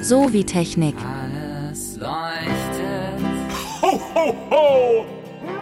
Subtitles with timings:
[0.00, 0.94] So wie Technik.
[0.98, 3.20] Alles leuchtet,
[3.82, 5.04] Ho, ho, ho!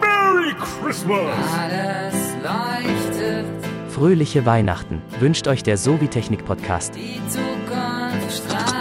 [0.01, 1.35] Merry Christmas!
[1.57, 3.45] alles leuchtet,
[3.89, 6.95] Fröhliche Weihnachten wünscht euch der Sobi-Technik Podcast.
[6.95, 8.73] die Zukunft strahlt.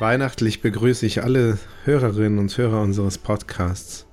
[0.00, 4.06] Weihnachtlich begrüße ich alle Hörerinnen und Hörer unseres Podcasts.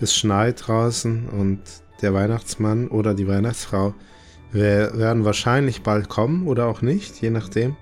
[0.00, 1.60] Es schneit draußen und
[2.02, 3.94] der Weihnachtsmann oder die Weihnachtsfrau
[4.52, 7.76] wer- werden wahrscheinlich bald kommen oder auch nicht, je nachdem.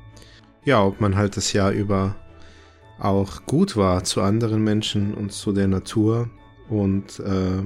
[0.65, 2.17] Ja, ob man halt das Jahr über
[2.99, 6.31] auch gut war zu anderen Menschen und zu der Natur
[6.69, 7.63] und äh,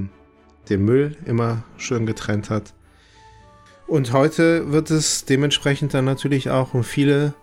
[0.68, 2.74] den Müll immer schön getrennt hat.
[3.86, 7.34] Und heute wird es dementsprechend dann natürlich auch um viele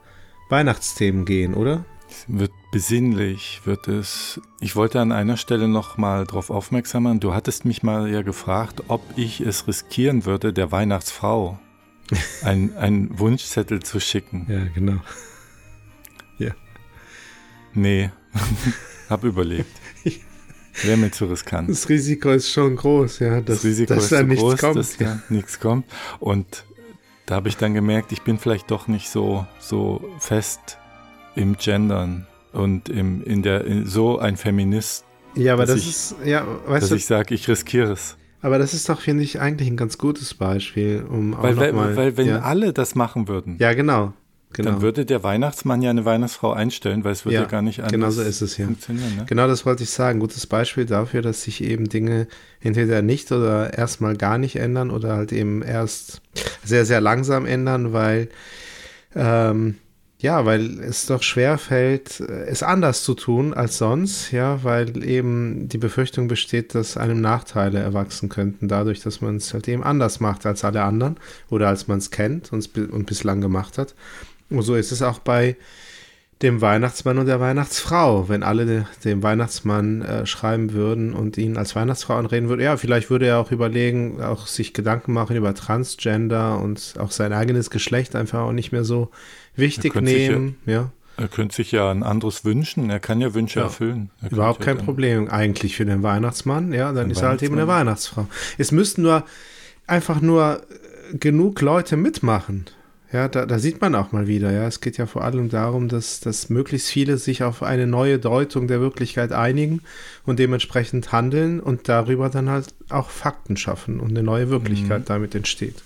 [0.50, 1.86] Weihnachtsthemen gehen, oder?
[2.28, 4.42] Wird besinnlich, wird es.
[4.60, 7.20] Ich wollte an einer Stelle noch mal darauf aufmerksam machen.
[7.20, 11.60] Du hattest mich mal ja gefragt, ob ich es riskieren würde, der Weihnachtsfrau
[12.44, 14.46] ein- einen Wunschzettel zu schicken.
[14.50, 15.00] Ja, genau.
[17.74, 18.10] Nee,
[19.10, 19.70] hab überlegt.
[20.84, 21.70] Wäre mir zu riskant.
[21.70, 24.76] Das Risiko ist schon groß, ja, dass, Das Risiko dass ist da nichts groß, kommt.
[24.78, 25.16] dass ja.
[25.16, 25.86] da nichts kommt.
[26.20, 26.66] Und
[27.28, 30.80] da habe ich dann gemerkt, ich bin vielleicht doch nicht so, so fest
[31.38, 35.90] im Gendern und im, in der, in, so ein Feminist, ja, aber dass das ich-
[35.90, 38.18] ist, ja, weißt dass du, ich sage, ich riskiere es.
[38.42, 41.74] aber das ist doch, finde ich, eigentlich ein ganz gutes Beispiel, um auch Weil, weil,
[41.74, 44.14] mal, weil wenn ja, alle das machen würden, ja, genau,
[44.54, 44.72] genau.
[44.72, 47.80] dann würde der Weihnachtsmann ja eine Weihnachtsfrau einstellen, weil es würde Ja, ja, gar nicht
[47.82, 48.66] anders genau so ist es, ja.
[48.66, 49.16] funktionieren.
[49.18, 49.26] Ne?
[49.28, 50.20] Genau das wollte ich sagen.
[50.20, 52.28] Gutes Beispiel dafür, dass sich eben Dinge
[52.62, 56.22] entweder nicht oder erstmal gar nicht ändern oder halt eben erst
[56.64, 58.30] sehr, sehr langsam ändern, weil
[59.16, 59.76] ähm,
[60.20, 65.70] ja, weil es doch schwer fällt, es anders zu tun als sonst, ja, weil eben
[65.70, 70.20] die Befürchtung besteht, dass einem Nachteile erwachsen könnten, dadurch, dass man es halt eben anders
[70.20, 71.18] macht als alle anderen
[71.50, 73.94] oder als man es kennt und, und bislang gemacht hat.
[74.50, 75.56] Und so ist es auch bei
[76.42, 78.30] dem Weihnachtsmann und der Weihnachtsfrau.
[78.30, 82.78] Wenn alle de, dem Weihnachtsmann äh, schreiben würden und ihn als Weihnachtsfrau anreden würden, ja,
[82.78, 87.70] vielleicht würde er auch überlegen, auch sich Gedanken machen über Transgender und auch sein eigenes
[87.70, 89.10] Geschlecht einfach auch nicht mehr so
[89.58, 90.56] wichtig nehmen.
[90.66, 93.66] Ja, Er könnte sich ja ein anderes wünschen, er kann ja Wünsche Ja.
[93.66, 94.12] erfüllen.
[94.22, 96.74] Er überhaupt kein dann- Problem eigentlich für den Weihnachtsmann.
[96.74, 97.68] Ja, dann ist er halt eben eine.
[97.68, 98.28] Weihnachtsfrau.
[98.60, 99.24] Es müssten nur
[99.88, 100.62] einfach nur
[101.12, 102.66] äh, genug Leute mitmachen.
[103.12, 105.88] Ja, da, da sieht man auch mal wieder, ja, es geht ja vor allem darum,
[105.88, 109.82] dass, dass möglichst viele sich auf eine neue Deutung der Wirklichkeit einigen
[110.26, 115.06] und dementsprechend handeln und darüber dann halt auch Fakten schaffen und eine neue Wirklichkeit Mhm.
[115.06, 115.84] damit entsteht.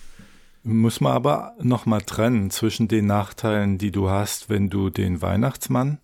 [0.64, 6.00] Muss man aber nochmal trennen zwischen den Nachteilen, die du hast, wenn du den Weihnachtsmann,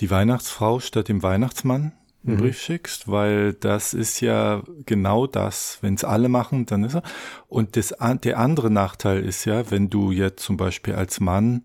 [0.00, 1.92] die Weihnachtsfrau statt dem Weihnachtsmann
[2.26, 2.40] einen Mhm.
[2.40, 5.78] Brief schickst, weil das ist ja genau das.
[5.82, 7.02] Wenn es alle machen, dann ist er.
[7.48, 11.64] Und das, der andere Nachteil ist ja, wenn du jetzt zum Beispiel als Mann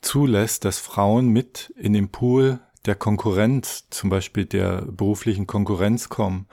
[0.00, 6.46] zulässt, dass Frauen mit in den Pool der Konkurrenz, zum Beispiel der beruflichen Konkurrenz kommen,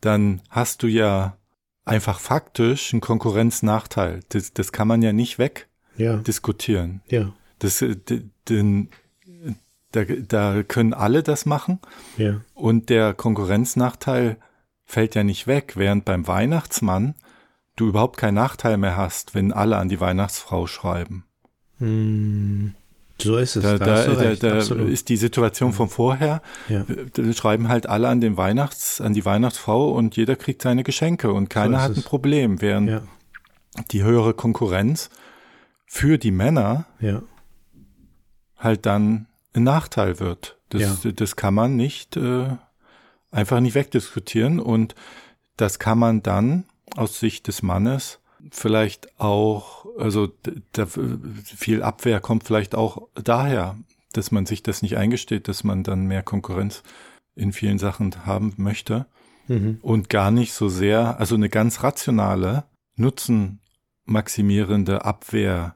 [0.00, 1.36] dann hast du ja
[1.86, 4.20] einfach faktisch einen Konkurrenznachteil.
[4.28, 5.38] Das, das kann man ja nicht
[5.96, 7.00] Ja, wegdiskutieren.
[7.08, 7.96] ja, Das, äh,
[8.48, 8.90] den,
[9.92, 11.78] da, da können alle das machen
[12.18, 12.40] ja.
[12.54, 14.36] und der Konkurrenznachteil
[14.84, 17.14] fällt ja nicht weg, während beim Weihnachtsmann
[17.76, 21.24] du überhaupt keinen Nachteil mehr hast, wenn alle an die Weihnachtsfrau schreiben.
[21.78, 22.74] Hm,
[23.20, 23.62] so ist es.
[23.62, 26.42] Da, da da, da, ist die Situation von vorher.
[26.68, 26.84] Ja.
[27.12, 31.32] Da schreiben halt alle an den Weihnachts, an die Weihnachtsfrau und jeder kriegt seine Geschenke
[31.32, 32.04] und keiner ist hat ein es.
[32.04, 33.02] Problem, während ja,
[33.90, 35.10] die höhere Konkurrenz
[35.86, 37.22] für die Männer ja,
[38.58, 40.58] halt dann ein Nachteil wird.
[40.68, 42.48] Das, das kann man nicht äh,
[43.30, 44.94] einfach nicht wegdiskutieren und
[45.56, 46.64] das kann man dann
[46.96, 48.20] aus Sicht des Mannes
[48.50, 50.28] vielleicht auch, also
[50.72, 53.76] da, viel Abwehr kommt vielleicht auch daher,
[54.12, 56.82] dass man sich das nicht eingesteht, dass man dann mehr Konkurrenz
[57.34, 59.06] in vielen Sachen haben möchte
[59.48, 59.78] mhm.
[59.82, 62.64] und gar nicht so sehr, also eine ganz rationale,
[62.96, 65.74] nutzenmaximierende Abwehr,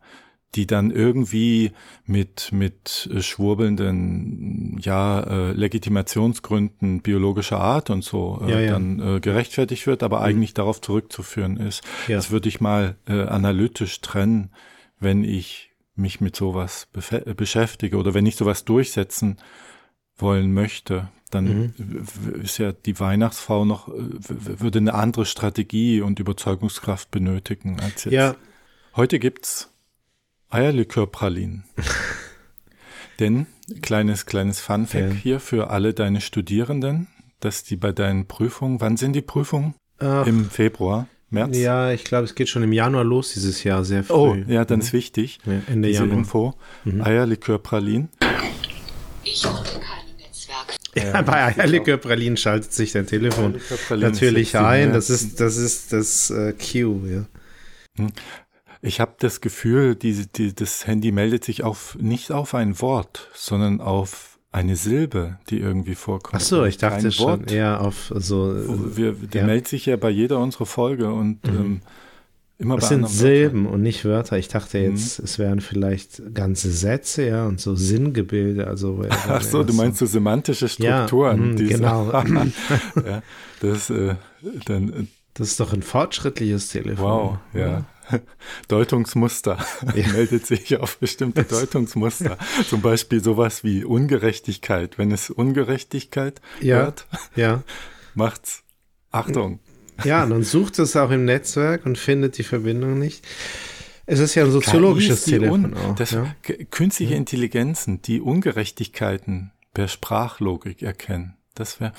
[0.56, 1.72] die dann irgendwie
[2.06, 8.72] mit, mit äh, schwurbelnden, ja, äh, Legitimationsgründen biologischer Art und so äh, Ja, ja.
[8.72, 11.82] dann äh, gerechtfertigt wird, aber eigentlich darauf zurückzuführen ist.
[12.08, 12.16] Ja.
[12.16, 14.50] Das würde ich mal äh, analytisch trennen,
[14.98, 19.36] wenn ich mich mit sowas äh, beschäftige oder wenn ich sowas durchsetzen
[20.16, 21.74] wollen möchte, dann Mhm.
[22.42, 23.92] ist ja die Weihnachtsfrau noch, äh,
[24.28, 28.12] würde eine andere Strategie und Überzeugungskraft benötigen als jetzt.
[28.12, 28.34] ja,
[28.96, 29.69] Heute gibt's
[30.50, 31.64] Eierlikörpralinen.
[33.20, 33.46] Denn,
[33.82, 35.14] kleines, kleines Funfact Ja.
[35.14, 37.06] hier für alle deine Studierenden,
[37.40, 39.74] dass die bei deinen Prüfungen, wann sind die Prüfungen?
[39.98, 41.56] Ach, im Februar, März.
[41.58, 44.14] ja, ich glaube, es geht schon im Januar los dieses Jahr, sehr früh.
[44.14, 45.38] Oh, ja, dann ist wichtig.
[45.44, 46.18] Ja, Ende diese Januar.
[46.18, 46.54] Info.
[46.86, 48.08] Eierlikör-Pralin.
[49.22, 50.76] Ich unter keinem Netzwerk.
[50.96, 53.60] Ja, bei Eierlikör Pralin schaltet sich dein Telefon
[53.90, 54.92] natürlich ein.
[54.94, 57.26] Das ist das, ist das äh, Q, ja.
[58.82, 63.28] Ich habe das Gefühl, diese, die, das Handy meldet sich auf nicht auf ein Wort,
[63.34, 66.36] sondern auf eine Silbe, die irgendwie vorkommt.
[66.42, 67.52] Ach so, ich dachte Kein schon Wort.
[67.52, 68.54] eher auf so.
[68.96, 69.42] Wir, der ja.
[69.42, 69.46] Mhm.
[69.48, 71.82] meldet sich ja bei jeder unserer Folge und ähm,
[72.58, 74.38] immer Das bei sind Silben und nicht Wörter.
[74.38, 74.90] Ich dachte Mhm.
[74.96, 78.66] jetzt, es wären vielleicht ganze Sätze, ja, und so Sinngebilde.
[78.66, 81.50] Also, Ach so, du meinst so semantische Ja, Strukturen.
[81.50, 82.10] mhm, diese- genau.
[83.06, 83.22] ja,
[83.60, 84.16] das, äh,
[84.64, 87.04] dann, äh, Das ist doch ein fortschrittliches Telefon.
[87.04, 87.84] wow, ja.
[88.68, 89.58] Deutungsmuster.
[89.94, 92.36] Meldet sich auf bestimmte Deutungsmuster.
[92.68, 94.98] Zum Beispiel sowas wie Ungerechtigkeit.
[94.98, 96.78] Wenn es Ungerechtigkeit Ja.
[96.78, 97.06] hört,
[97.36, 97.62] Ja.
[98.14, 98.62] macht's
[99.10, 99.60] Achtung.
[100.04, 103.24] Ja, und dann sucht es auch im Netzwerk und findet die Verbindung nicht.
[104.06, 105.94] Es ist ja ein soziologisches Telefon auch.
[105.94, 106.34] das, ja.
[106.70, 111.36] Künstliche Intelligenzen, die Ungerechtigkeiten per Sprachlogik erkennen.
[111.54, 111.92] Das wäre.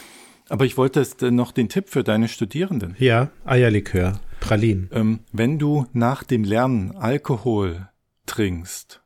[0.52, 2.96] Aber ich wollte jetzt äh, noch den Tipp für deine Studierenden.
[3.00, 4.90] ja, Eierlikör, Pralin.
[4.92, 7.88] Ähm, wenn du nach dem Lernen Alkohol
[8.26, 9.02] trinkst,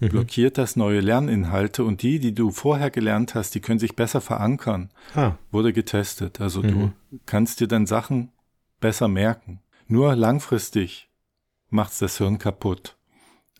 [0.00, 0.08] Mhm.
[0.08, 4.20] blockiert das neue Lerninhalte und die, die du vorher gelernt hast, die können sich besser
[4.20, 4.90] verankern.
[5.14, 6.40] Ah, Wurde getestet.
[6.40, 6.92] Also Mhm.
[7.10, 8.30] du kannst dir dann Sachen
[8.80, 9.60] besser merken.
[9.86, 11.08] Nur langfristig
[11.70, 12.96] macht's das Hirn kaputt.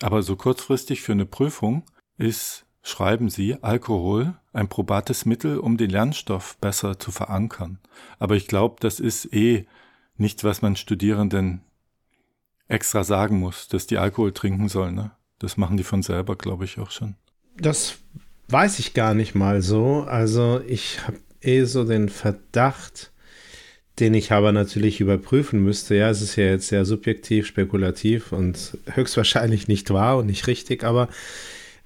[0.02, 1.84] Aber so kurzfristig für eine Prüfung
[2.18, 7.78] ist, schreiben Sie, Alkohol ein probates Mittel, um den Lernstoff besser zu verankern.
[8.18, 9.66] Aber ich glaube, das ist eh
[10.16, 11.62] nichts, was man Studierenden
[12.68, 14.94] extra sagen muss, dass die Alkohol trinken sollen.
[14.94, 15.10] Ne?
[15.38, 17.16] Das machen die von selber, glaube ich, auch schon.
[17.56, 17.96] das
[18.48, 20.02] weiß ich gar nicht mal so.
[20.02, 23.12] Also ich habe eh so den Verdacht,
[23.98, 25.94] den ich aber natürlich überprüfen müsste.
[25.94, 30.84] Ja, es ist ja jetzt sehr subjektiv, spekulativ und höchstwahrscheinlich nicht wahr und nicht richtig,
[30.84, 31.08] aber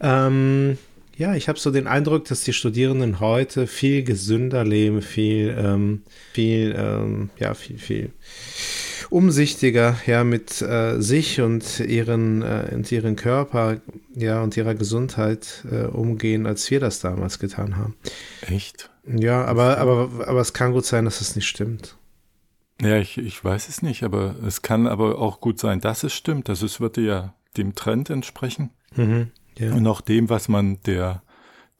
[0.01, 0.79] ähm,
[1.19, 6.03] ja, ich habe so den Eindruck, dass die Studierenden heute viel gesünder leben, viel, ähm,
[6.33, 8.13] viel, ähm, ja, viel, viel
[9.11, 13.81] umsichtiger, ja, mit äh, sich und ihren, äh, und ihren Körper,
[14.15, 17.97] ja, und ihrer Gesundheit äh, umgehen, als wir das damals getan haben.
[18.43, 18.89] Echt?
[19.05, 21.97] Ja, aber, aber, aber es kann gut sein, dass es nicht stimmt.
[22.81, 26.13] Ja, ich, ich weiß es nicht, aber es kann aber auch gut sein, dass es
[26.13, 26.49] stimmt.
[26.49, 29.31] Also es würde ja dem Trend entsprechen Mhm.
[29.59, 31.23] Ja, und auch dem, was man der,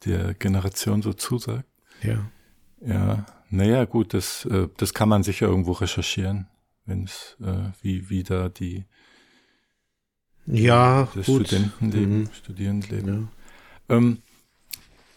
[0.05, 1.65] der Generation so zusagt.
[2.03, 2.29] ja.
[2.81, 6.47] Ja, naja, gut, das, äh, das kann man sicher irgendwo recherchieren,
[6.85, 8.85] wenn es, äh, wie, wie da die,
[10.45, 11.47] Ja, das gut.
[11.47, 12.29] Studentenleben, Mhm.
[12.33, 13.29] Studierendenleben.
[13.89, 13.95] Ja.
[13.97, 14.19] Ähm,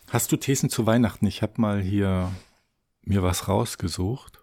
[0.09, 1.27] hast du Thesen zu Weihnachten?
[1.27, 2.33] Ich habe mal hier
[3.05, 4.41] mir was rausgesucht.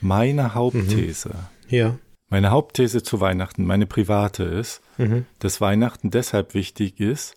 [0.00, 1.34] Meine Hauptthese.
[1.68, 1.98] ja.
[2.28, 5.26] Meine Hauptthese zu Weihnachten, meine private ist, Mhm.
[5.38, 7.36] dass Weihnachten deshalb wichtig ist,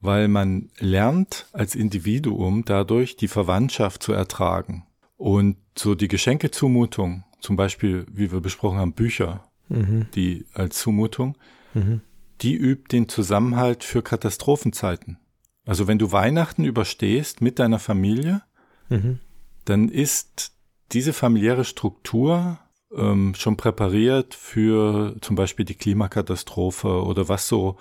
[0.00, 4.86] weil man lernt als Individuum dadurch die Verwandtschaft zu ertragen.
[5.16, 10.06] Und so die Geschenkezumutung, zum Beispiel, wie wir besprochen haben, Bücher, Mhm.
[10.14, 11.38] die als Zumutung,
[11.72, 12.02] Mhm.
[12.42, 15.18] die übt den Zusammenhalt für Katastrophenzeiten.
[15.64, 18.42] Also wenn du Weihnachten überstehst mit deiner Familie,
[18.90, 19.20] Mhm.
[19.64, 20.52] dann ist
[20.92, 22.58] diese familiäre Struktur
[22.96, 27.76] ähm, schon präpariert für zum Beispiel die Klimakatastrophe oder was so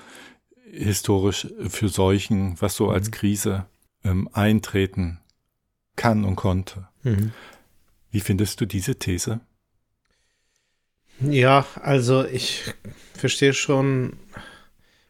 [0.72, 3.66] historisch für Seuchen, was so als Krise
[4.04, 5.20] ähm, eintreten
[5.96, 6.88] kann und konnte.
[7.04, 7.32] Mhm.
[8.12, 9.40] Wie findest du diese These?
[11.20, 12.74] Ja, also ich
[13.14, 14.14] verstehe schon,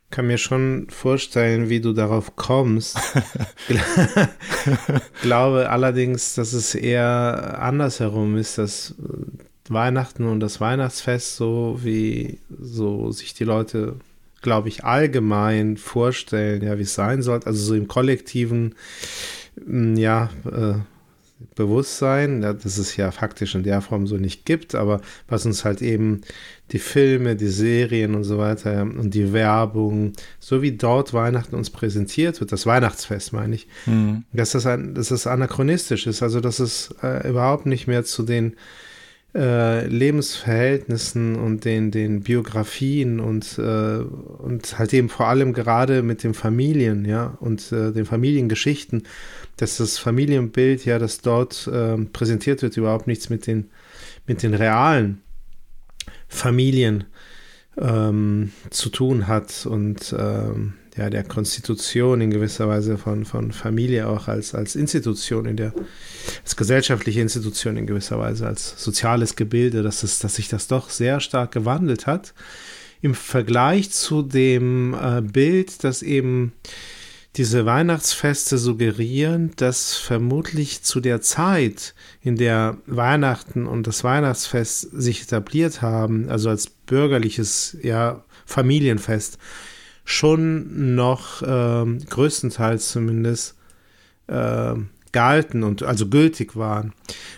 [0.10, 2.98] kann mir schon vorstellen, wie du darauf kommst.
[3.68, 4.30] Gla-
[5.22, 12.40] Glaube allerdings, dass es eher andersherum ist, dass äh, Weihnachten und das Weihnachtsfest so wie
[12.60, 13.96] so sich die Leute,
[14.42, 18.76] glaube ich, allgemein vorstellen, ja, wie es sein sollte, also so im kollektiven,
[19.66, 20.76] mm, ja, äh,
[21.56, 25.82] Bewusstsein, das es ja faktisch in der Form so nicht gibt, aber was uns halt
[25.82, 26.22] eben
[26.72, 31.70] die Filme, die Serien und so weiter und die Werbung, so wie dort Weihnachten uns
[31.70, 34.24] präsentiert wird, das Weihnachtsfest meine ich, Hm.
[34.32, 38.24] dass das, ein, dass das anachronistisch ist, also dass es äh, überhaupt nicht mehr zu
[38.24, 38.56] den
[39.36, 46.24] äh, Lebensverhältnissen und den, den Biografien und, äh, und halt eben vor allem gerade mit
[46.24, 49.04] den Familien, ja, und äh, den Familiengeschichten,
[49.58, 53.70] dass das Familienbild, ja, das dort äh, präsentiert wird, überhaupt nichts mit den,
[54.28, 55.22] mit den realen
[56.28, 57.06] Familien
[57.78, 64.08] ähm, zu tun hat und ähm, ja, der Konstitution in gewisser Weise von, von Familie
[64.08, 65.74] auch als, als Institution in der,
[66.44, 70.90] als gesellschaftliche Institution in gewisser Weise, als soziales Gebilde, dass, es, dass sich das doch
[70.90, 72.34] sehr stark gewandelt hat.
[73.02, 76.54] Im Vergleich zu dem äh, Bild, das eben
[77.36, 85.24] diese Weihnachtsfeste suggerieren, dass vermutlich zu der Zeit, in der Weihnachten und das Weihnachtsfest sich
[85.24, 89.40] etabliert haben, also als bürgerliches ja, Familienfest,
[90.04, 93.56] schon noch äh, größtenteils zumindest
[94.28, 94.74] äh,
[95.12, 96.94] galten und also gültig waren.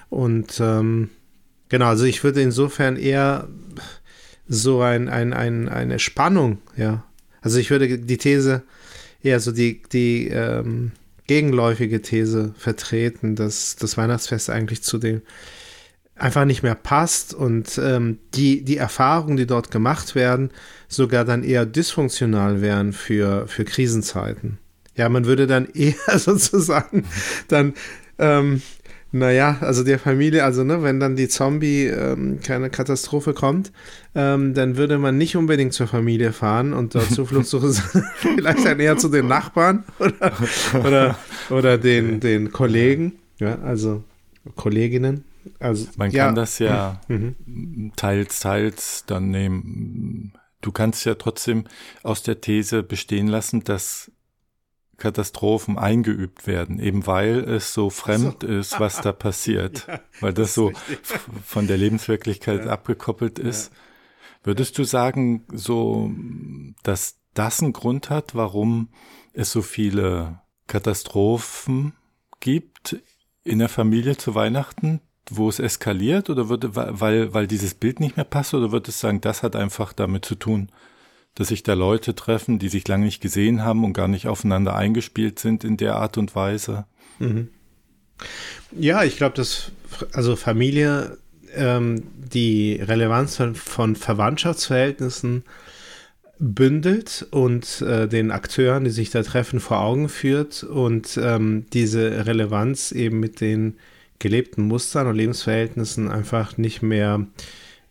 [0.09, 1.09] Und ähm,
[1.69, 3.47] genau, also ich würde insofern eher
[4.47, 7.03] so ein, ein, ein, eine Spannung, ja.
[7.41, 8.63] Also ich würde die These
[9.21, 10.93] eher so die, die ähm,
[11.27, 15.21] gegenläufige These vertreten, dass das Weihnachtsfest eigentlich zu dem
[16.15, 20.49] einfach nicht mehr passt und ähm, die, die Erfahrungen, die dort gemacht werden,
[20.87, 24.57] sogar dann eher dysfunktional wären für, für Krisenzeiten.
[24.95, 27.05] Ja, man würde dann eher sozusagen
[27.47, 27.73] dann,
[28.17, 28.61] ähm,
[29.11, 33.71] naja, also der Familie, also ne, wenn dann die Zombie, ähm, keine Katastrophe kommt,
[34.13, 37.73] ähm, dann würde man nicht unbedingt zur Familie fahren und dort Zuflucht suchen,
[38.35, 40.33] vielleicht dann eher zu den Nachbarn oder,
[40.83, 41.19] oder,
[41.49, 44.03] oder den, den Kollegen, ja, also
[44.55, 45.23] Kolleginnen.
[45.59, 46.25] Also, Man ja.
[46.27, 47.91] kann das ja Mhm.
[47.95, 50.33] teils, teils dann nehmen.
[50.61, 51.65] Du kannst ja trotzdem
[52.03, 54.11] aus der These bestehen lassen, dass
[54.97, 59.87] Katastrophen eingeübt werden, eben weil es so fremd ist, was da passiert,
[60.21, 63.71] weil das, so f- von der Lebenswirklichkeit abgekoppelt ist.
[64.43, 66.11] Würdest du sagen, so,
[66.83, 68.87] dass das einen Grund hat, warum
[69.33, 71.93] es so viele Katastrophen
[72.39, 72.97] gibt
[73.43, 78.15] in der Familie zu Weihnachten, wo es eskaliert, oder würde, weil, weil dieses Bild nicht
[78.15, 80.69] mehr passt, oder würdest du sagen, das hat einfach damit zu tun,
[81.35, 84.75] dass sich da Leute treffen, die sich lange nicht gesehen haben und gar nicht aufeinander
[84.75, 86.85] eingespielt sind in der Art und Weise?
[88.71, 89.71] Ja, ich glaube, dass
[90.13, 91.17] also Familie
[91.53, 95.43] ähm, die Relevanz von, von Verwandtschaftsverhältnissen
[96.39, 102.25] bündelt und äh, den Akteuren, die sich da treffen, vor Augen führt und ähm, diese
[102.25, 103.77] Relevanz eben mit den
[104.19, 107.25] gelebten Mustern und Lebensverhältnissen einfach nicht mehr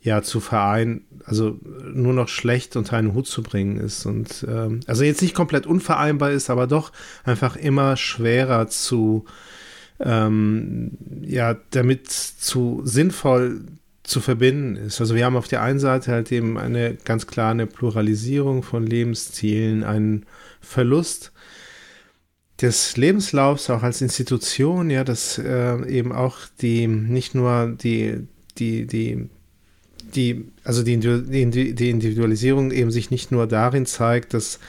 [0.00, 1.58] ja zu vereinen, also
[1.92, 5.66] nur noch schlecht unter einen Hut zu bringen ist und ähm, also jetzt nicht komplett
[5.66, 6.92] unvereinbar ist, aber doch
[7.24, 9.24] einfach immer schwerer zu
[10.00, 13.62] ähm, ja, damit zu sinnvoll
[14.02, 15.00] zu verbinden ist.
[15.00, 19.82] Also wir haben auf der einen Seite halt eben eine ganz klare Pluralisierung von Lebenszielen,
[19.82, 20.26] einen
[20.60, 21.32] Verlust
[22.64, 28.26] des Lebenslaufs auch als Institution, ja, dass äh, eben auch die nicht nur die
[28.58, 29.28] die die
[30.14, 34.60] die also die, die, Individualisierung eben sich nicht nur darin zeigt, dass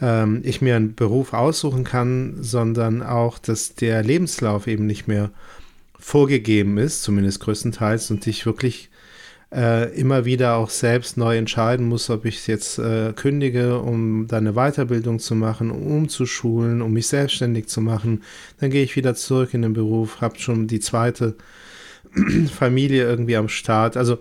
[0.00, 5.30] ähm, ich mir einen Beruf aussuchen kann, sondern auch, dass der Lebenslauf eben nicht mehr
[5.98, 8.90] vorgegeben ist, zumindest größtenteils, und ich wirklich
[9.54, 14.46] äh, immer wieder auch selbst neu entscheiden muss, ob ich jetzt äh, kündige, um dann
[14.46, 18.22] eine Weiterbildung zu machen, um umzuschulen, um mich selbstständig zu machen.
[18.60, 21.34] Dann gehe ich wieder zurück in den Beruf, habe schon die zweite
[22.58, 23.96] Familie irgendwie am Start.
[23.96, 24.18] Also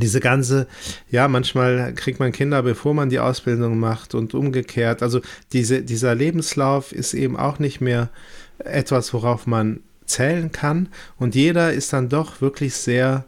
[0.00, 0.66] diese ganze,
[1.10, 5.02] ja, manchmal kriegt man Kinder, bevor man die Ausbildung macht und umgekehrt.
[5.02, 5.20] Also
[5.52, 8.10] diese, dieser Lebenslauf ist eben auch nicht mehr
[8.58, 10.88] etwas, worauf man zählen kann.
[11.18, 13.24] Und jeder ist dann doch wirklich sehr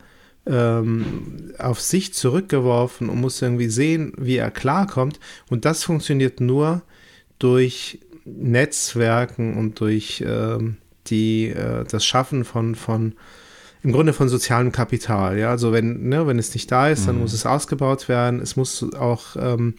[0.48, 5.20] ähm, auf sich zurückgeworfen und muss irgendwie sehen, wie er klarkommt.
[5.50, 6.82] Und das funktioniert nur
[7.38, 10.76] durch Netzwerken und durch ähm,
[11.08, 13.14] die, äh, das Schaffen von, von
[13.82, 15.38] im Grunde von sozialem Kapital.
[15.38, 17.22] Ja, also wenn, ne, wenn es nicht da ist, dann Mhm.
[17.22, 18.40] muss es ausgebaut werden.
[18.40, 19.74] Es muss auch, ähm,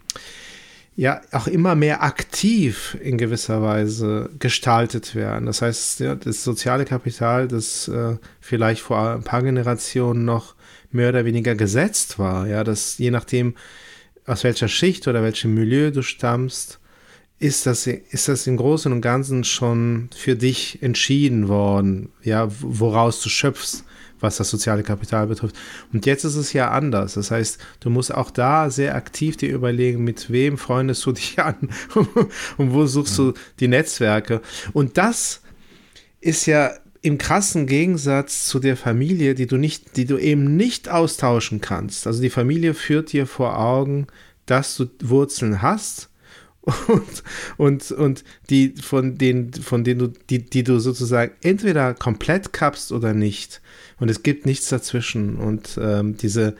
[0.95, 5.45] ja, auch immer mehr aktiv in gewisser Weise gestaltet werden.
[5.45, 10.55] Das heißt, ja, das soziale Kapital, das äh, vielleicht vor ein paar Generationen noch
[10.91, 13.55] mehr oder weniger gesetzt war, ja, dass je nachdem,
[14.25, 16.79] aus welcher Schicht oder welchem Milieu du stammst,
[17.39, 23.21] ist das, ist das im Großen und Ganzen schon für dich entschieden worden, ja, woraus
[23.21, 23.85] du schöpfst,
[24.19, 25.55] was das soziale Kapital betrifft.
[25.93, 27.13] Und jetzt ist es ja anders.
[27.13, 31.39] Das heißt, du musst auch da sehr aktiv dir überlegen, mit wem freundest du dich
[31.43, 31.69] an
[32.57, 34.41] und wo suchst du die Netzwerke.
[34.73, 35.41] Und das
[36.19, 40.89] ist ja im krassen Gegensatz zu der Familie, die du nicht, die du eben nicht
[40.89, 42.07] austauschen kannst.
[42.07, 44.07] Also die Familie führt dir vor Augen,
[44.45, 46.09] dass du Wurzeln hast
[46.87, 47.23] und,
[47.57, 52.91] und, und die, von denen, von denen du, die, die du sozusagen entweder komplett kappst
[52.91, 53.61] oder nicht.
[53.99, 55.37] Und es gibt nichts dazwischen.
[55.37, 56.55] Und ähm, diese,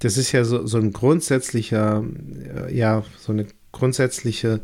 [0.00, 2.04] das ist ja so, so ein grundsätzlicher,
[2.54, 4.60] äh, ja, so eine grundsätzliche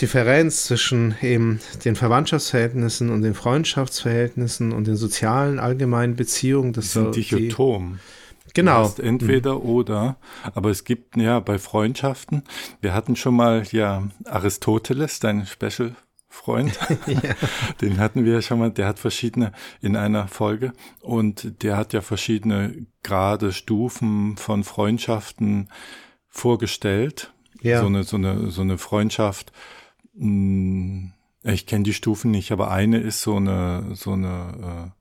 [0.00, 6.72] Differenz zwischen eben den Verwandtschaftsverhältnissen und den Freundschaftsverhältnissen und den sozialen allgemeinen Beziehungen.
[6.72, 7.98] Das Die sind die, dichotom.
[8.46, 8.84] Du genau.
[8.84, 10.16] hast entweder oder,
[10.54, 12.42] aber es gibt ja bei Freundschaften,
[12.80, 15.94] wir hatten schon mal ja Aristoteles, dein Special
[16.28, 16.78] Freund,
[17.82, 21.92] den hatten wir ja schon mal, der hat verschiedene in einer Folge und der hat
[21.92, 25.68] ja verschiedene Grade, Stufen von Freundschaften
[26.28, 27.32] vorgestellt.
[27.60, 27.80] Ja.
[27.80, 29.52] So eine, so eine, so eine Freundschaft,
[30.14, 35.00] ich kenne die Stufen nicht, aber eine ist so eine, so eine, äh,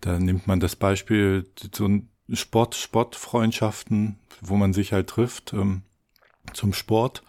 [0.00, 5.82] da nimmt man das Beispiel, so ein Sport, Sportfreundschaften, wo man sich halt trifft, ähm,
[6.52, 7.22] zum Sport,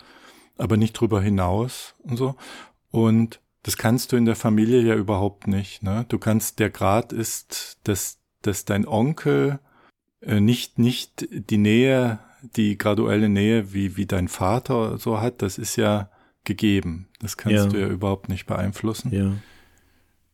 [0.58, 2.36] aber nicht drüber hinaus und so.
[2.91, 5.82] Und das kannst du in der Familie ja überhaupt nicht.
[5.82, 6.05] Ne?
[6.08, 9.60] Du kannst, der Grad ist, dass, dass dein Onkel
[10.22, 12.20] äh, nicht, nicht die Nähe,
[12.55, 16.10] die graduelle Nähe, wie, wie dein Vater so hat, das ist ja
[16.45, 17.07] gegeben.
[17.21, 17.65] Das kannst Ja.
[17.67, 19.11] du ja überhaupt nicht beeinflussen.
[19.13, 19.33] Ja.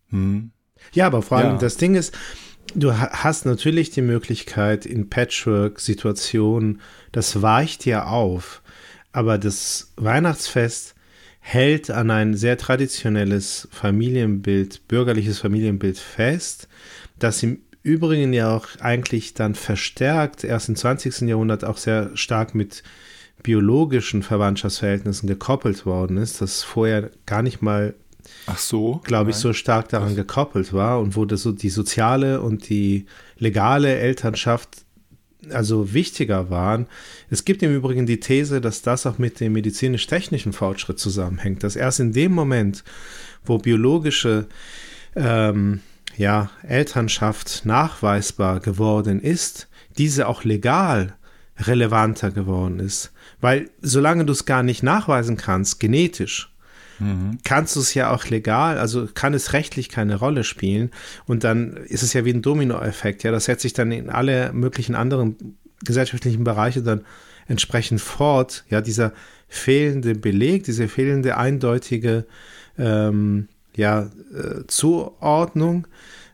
[0.10, 0.52] Hm.
[0.94, 1.58] Ja, aber vor allem Ja.
[1.58, 2.18] das Ding ist,
[2.76, 8.62] du ha- hast natürlich die Möglichkeit in Patchwork-Situationen, das weicht ja auf,
[9.12, 10.96] aber das Weihnachtsfest
[11.40, 16.68] hält an ein sehr traditionelles Familienbild, bürgerliches Familienbild fest,
[17.20, 21.28] das im Übrigen ja auch eigentlich dann verstärkt erst im 20.
[21.28, 22.84] Jahrhundert auch sehr stark mit
[23.44, 27.96] biologischen Verwandtschaftsverhältnissen gekoppelt worden ist, das vorher gar nicht mal
[28.46, 29.02] Ach so?
[29.04, 33.06] glaube ich, so stark daran gekoppelt war und wo das so die soziale und die
[33.38, 34.86] legale Elternschaft
[35.50, 36.86] also wichtiger waren.
[37.30, 41.76] Es gibt im Übrigen die These, dass das auch mit dem medizinisch-technischen Fortschritt zusammenhängt, dass
[41.76, 42.84] erst in dem Moment,
[43.44, 44.48] wo biologische
[45.16, 45.82] ähm,
[46.16, 49.68] ja, Elternschaft nachweisbar geworden ist,
[49.98, 51.16] diese auch legal
[51.58, 53.12] relevanter geworden ist.
[53.42, 56.52] Weil solange du es gar nicht nachweisen kannst, genetisch,
[57.44, 60.92] kannst du es ja auch legal, also kann es rechtlich keine Rolle spielen.
[61.26, 63.24] Und dann ist es ja wie ein Dominoeffekt.
[63.24, 67.02] Ja, das setzt sich dann in alle möglichen anderen gesellschaftlichen Bereiche dann
[67.48, 68.66] entsprechend fort.
[68.70, 69.14] Ja, dieser
[69.48, 72.26] fehlende Beleg, diese fehlende eindeutige
[72.78, 75.88] ähm, ja, äh, Zuordnung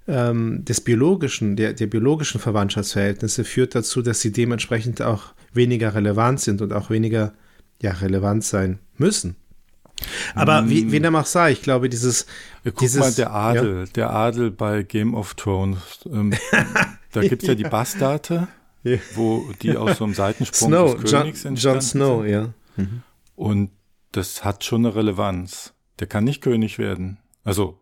[0.07, 6.39] ähm, des biologischen, der, der biologischen Verwandtschaftsverhältnisse führt dazu, dass sie dementsprechend auch weniger relevant
[6.39, 7.33] sind und auch weniger
[7.81, 9.35] ja, relevant sein müssen.
[10.35, 12.27] Aber wie, wie dem auch sei, ich glaube, dieses.
[12.63, 15.79] Ja, guck dieses, mal, der Adel, der Adel bei Game of Thrones.
[16.05, 16.33] Ähm,
[17.11, 18.47] da gibt's ja die Bastarde,
[18.83, 18.97] Ja.
[19.15, 22.31] wo die aus so einem Seitensprung Snow, des John, Königs John entstanden Snow, sind.
[22.31, 22.53] ja.
[23.35, 23.71] Und
[24.11, 25.73] das hat schon eine Relevanz.
[25.99, 27.17] Der kann nicht König werden.
[27.43, 27.79] Also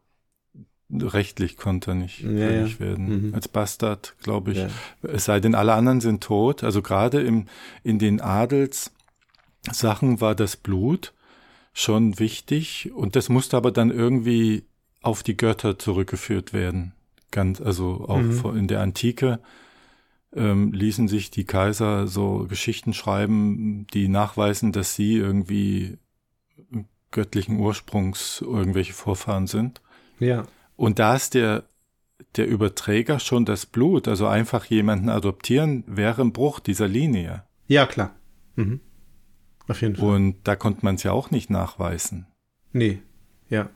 [1.01, 2.79] rechtlich konnte er nicht Ja, ja.
[2.79, 3.27] werden.
[3.29, 3.35] Mhm.
[3.35, 4.57] Als Bastard, glaube ich.
[4.59, 4.67] Ja.
[5.03, 6.63] Es sei denn, alle anderen sind tot.
[6.63, 7.47] Also gerade im,
[7.83, 8.91] in den Adelssachen
[10.21, 11.13] war das Blut
[11.73, 14.63] schon wichtig und das musste aber dann irgendwie
[15.01, 16.93] auf die Götter zurückgeführt werden.
[17.31, 18.57] Ganz, also auch Mhm.
[18.57, 19.39] in der Antike
[20.35, 25.97] ähm, ließen sich die Kaiser so Geschichten schreiben, die nachweisen, dass sie irgendwie
[27.11, 29.81] göttlichen Ursprungs irgendwelche Vorfahren sind.
[30.19, 30.45] Ja.
[30.75, 31.63] Und da ist der,
[32.35, 37.43] der Überträger schon das Blut, also einfach jemanden adoptieren, wäre ein Bruch dieser Linie.
[37.67, 38.15] Ja, klar.
[38.55, 38.79] Mhm.
[39.67, 40.09] Auf jeden Fall.
[40.15, 42.27] Und da konnte man es ja auch nicht nachweisen.
[42.71, 42.99] nee.
[43.49, 43.69] Ja.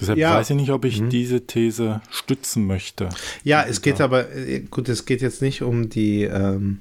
[0.00, 0.34] Deshalb Ja.
[0.34, 1.10] weiß ich nicht, ob ich Mhm.
[1.10, 3.08] diese These stützen möchte.
[3.44, 6.80] Ja, es geht aber, äh, gut, es geht jetzt nicht um die, ähm,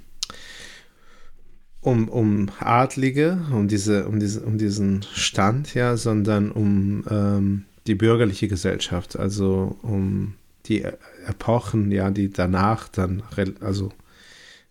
[1.82, 7.96] um, um Adlige, um diese, um diese, um diesen Stand, ja, sondern um ähm, die
[7.96, 10.36] bürgerliche Gesellschaft, also um
[10.68, 10.84] die
[11.26, 13.24] Epochen, ja, die danach dann,
[13.62, 13.92] also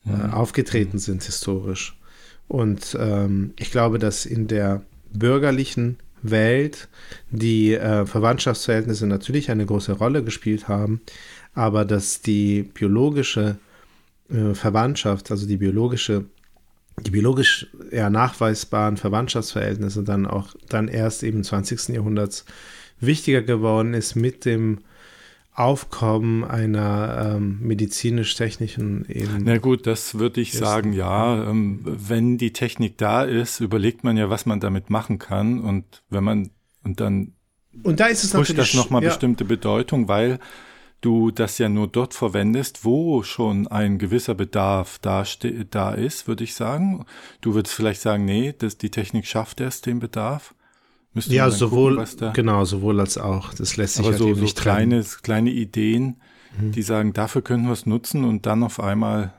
[0.06, 1.98] äh, aufgetreten sind historisch.
[2.46, 6.88] Und ähm, ich glaube, dass in der bürgerlichen Welt
[7.30, 11.00] die äh, Verwandtschaftsverhältnisse natürlich eine große Rolle gespielt haben,
[11.54, 13.58] aber dass die biologische
[14.30, 16.24] äh, Verwandtschaft, also die biologische,
[17.04, 21.88] die biologisch ja, nachweisbaren Verwandtschaftsverhältnisse dann auch dann erst eben im 20.
[21.88, 22.44] Jahrhundert
[23.00, 24.78] wichtiger geworden ist mit dem
[25.52, 29.42] Aufkommen einer ähm, medizinisch-technischen eben.
[29.42, 30.60] Na gut, das würde ich Yes.
[30.60, 31.50] sagen, ja.
[31.50, 35.58] Ähm, wenn die Technik da ist, überlegt man ja, was man damit machen kann.
[35.58, 36.50] Und wenn man,
[36.84, 37.32] und dann
[37.82, 40.38] Und da ist es pusht das nochmal ja, bestimmte Bedeutung, weil
[41.00, 45.24] du das ja nur dort verwendest, wo schon ein gewisser Bedarf da,
[45.70, 47.04] da ist, würde ich sagen.
[47.40, 50.54] Du würdest vielleicht sagen, nee, das, die Technik schafft erst den Bedarf.
[51.14, 53.54] Müsste Ja, sowohl, gucken, genau, sowohl als auch.
[53.54, 54.88] Das lässt sich aber halt so, eben so nicht trennen.
[54.88, 55.02] Mhm.
[55.02, 56.16] kleine, kleine Ideen,
[56.60, 59.32] die sagen, dafür können wir es nutzen und dann auf einmal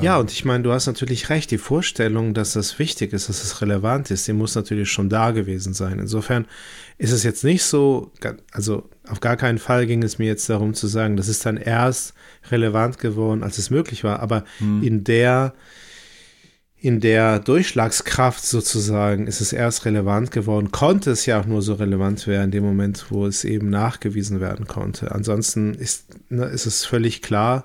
[0.00, 3.44] Ja, und ich meine, du hast natürlich recht, die Vorstellung, dass das wichtig ist, dass
[3.44, 6.00] es relevant ist, die muss natürlich schon da gewesen sein.
[6.00, 6.46] Insofern
[6.98, 8.10] ist es jetzt nicht so,
[8.52, 11.56] also auf gar keinen Fall ging es mir jetzt darum zu sagen, das ist dann
[11.56, 12.14] erst
[12.50, 14.82] relevant geworden, als es möglich war, aber Hm.
[14.82, 15.54] in der
[16.78, 21.74] in der Durchschlagskraft sozusagen ist es erst relevant geworden, konnte es ja auch nur so
[21.74, 25.12] relevant werden in dem Moment, wo es eben nachgewiesen werden konnte.
[25.12, 27.64] Ansonsten ist, ne, ist es völlig klar,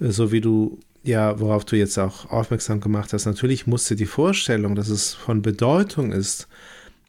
[0.00, 4.06] äh, so wie du ja, worauf du jetzt auch aufmerksam gemacht hast, natürlich musste die
[4.06, 6.48] Vorstellung, dass es von Bedeutung ist,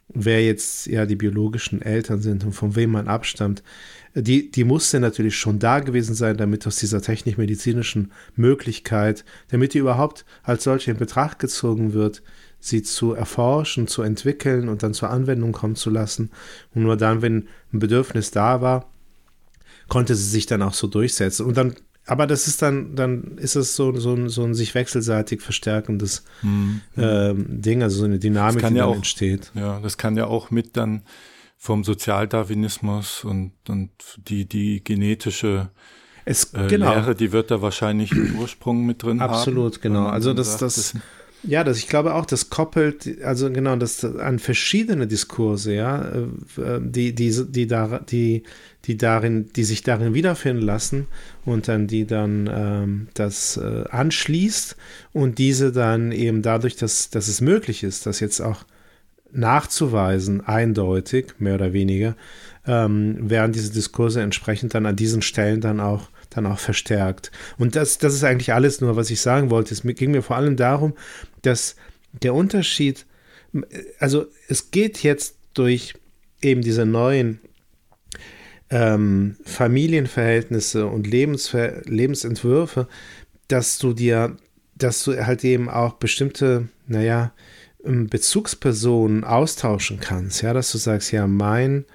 [0.09, 3.63] wer jetzt ja die biologischen Eltern sind und von wem man abstammt,
[4.15, 9.79] die, die musste natürlich schon da gewesen sein, damit aus dieser technisch-medizinischen Möglichkeit, damit die
[9.79, 12.21] überhaupt als solche in Betracht gezogen wird,
[12.59, 16.31] sie zu erforschen, zu entwickeln und dann zur Anwendung kommen zu lassen.
[16.73, 18.89] Und nur dann, wenn ein Bedürfnis da war,
[19.87, 21.45] konnte sie sich dann auch so durchsetzen.
[21.45, 24.75] Und dann, aber das ist dann, dann ist es so, so, ein, so ein sich
[24.75, 29.51] wechselseitig verstärkendes ähm, Ding, also so eine Dynamik, die ja dann auch- entsteht.
[29.55, 31.03] Ja, das kann ja auch mit dann
[31.61, 33.91] vom Sozialdarwinismus und, und
[34.29, 35.69] die, die genetische
[36.23, 36.93] Es, äh, genau.
[36.93, 39.33] Lehre, die wird da wahrscheinlich einen Ursprung mit drin haben.
[39.33, 40.07] Absolut, genau.
[40.07, 40.93] Also das, sagt, das,
[41.43, 46.79] ja, das, ich glaube auch, das koppelt, also genau, das an verschiedene Diskurse, ja, äh,
[46.79, 48.43] die, die, die, da, die,
[48.85, 51.07] die darin, die sich darin wiederfinden lassen
[51.43, 54.77] und dann die dann ähm, das äh, anschließt
[55.11, 58.63] und diese dann eben dadurch, dass, dass es möglich ist, das jetzt auch
[59.31, 62.15] nachzuweisen, eindeutig, mehr oder weniger,
[62.65, 67.31] ähm, werden diese Diskurse entsprechend dann an diesen Stellen dann auch, dann auch verstärkt.
[67.57, 69.73] Und das, das ist eigentlich alles nur, was ich sagen wollte.
[69.73, 70.93] Es ging mir vor allem darum,
[71.41, 71.75] dass
[72.11, 73.05] der Unterschied,
[73.99, 75.95] also es geht jetzt durch
[76.41, 77.39] eben diese neuen
[78.69, 82.87] ähm, Familienverhältnisse und Lebensver Lebensentwürfe,
[83.47, 84.37] dass du dir,
[84.75, 87.33] dass du halt eben auch bestimmte, naja,
[87.83, 91.85] Bezugspersonen austauschen kannst, ja, dass du sagst, ja, mein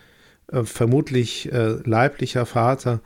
[0.50, 3.00] äh, vermutlich äh, leiblicher Vater,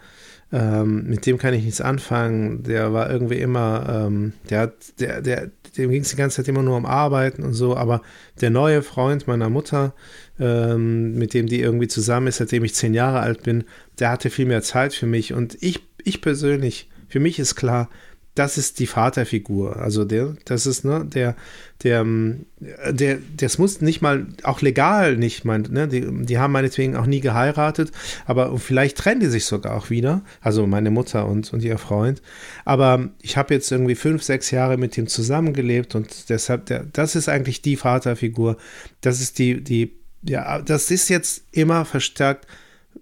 [0.51, 5.51] ähm, mit dem kann ich nichts anfangen, der war irgendwie immer, ähm, der der, der,
[5.77, 8.01] dem ging es die ganze Zeit immer nur um Arbeiten und so, aber
[8.41, 9.93] der neue Freund meiner Mutter,
[10.41, 13.65] ähm, mit dem die irgendwie zusammen ist, seitdem ich zehn Jahre alt bin,
[13.99, 17.91] der hatte viel mehr Zeit für mich und ich, ich persönlich, für mich ist klar,
[18.39, 19.77] das ist die Vaterfigur.
[19.77, 21.35] Also der, das ist, ne, der,
[21.83, 22.47] der, ähm,
[22.91, 27.07] der, das muss nicht mal, auch legal nicht, mein, ne, die, die haben meinetwegen auch
[27.07, 27.91] nie geheiratet,
[28.27, 32.23] aber vielleicht trennen die sich sogar auch wieder, also meine Mutter und, und ihr Freund.
[32.65, 37.17] Aber ich habe jetzt irgendwie fünf, sechs Jahre mit ihm zusammengelebt und deshalb, der, das
[37.17, 38.57] ist eigentlich die Vaterfigur.
[39.01, 42.47] Das ist die, die, ja, das ist jetzt immer verstärkt,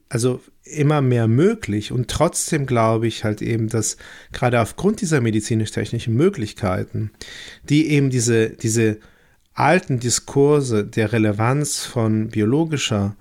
[0.08, 3.96] also immer mehr möglich und trotzdem glaube ich halt eben, dass
[4.32, 7.10] gerade aufgrund dieser medizinisch-technischen Möglichkeiten,
[7.68, 8.98] die eben diese, diese
[9.54, 13.16] alten Diskurse der Relevanz von biologischer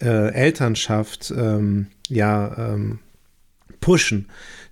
[0.00, 3.00] äh, Elternschaft ähm, ja ähm,
[3.80, 4.28] pushen,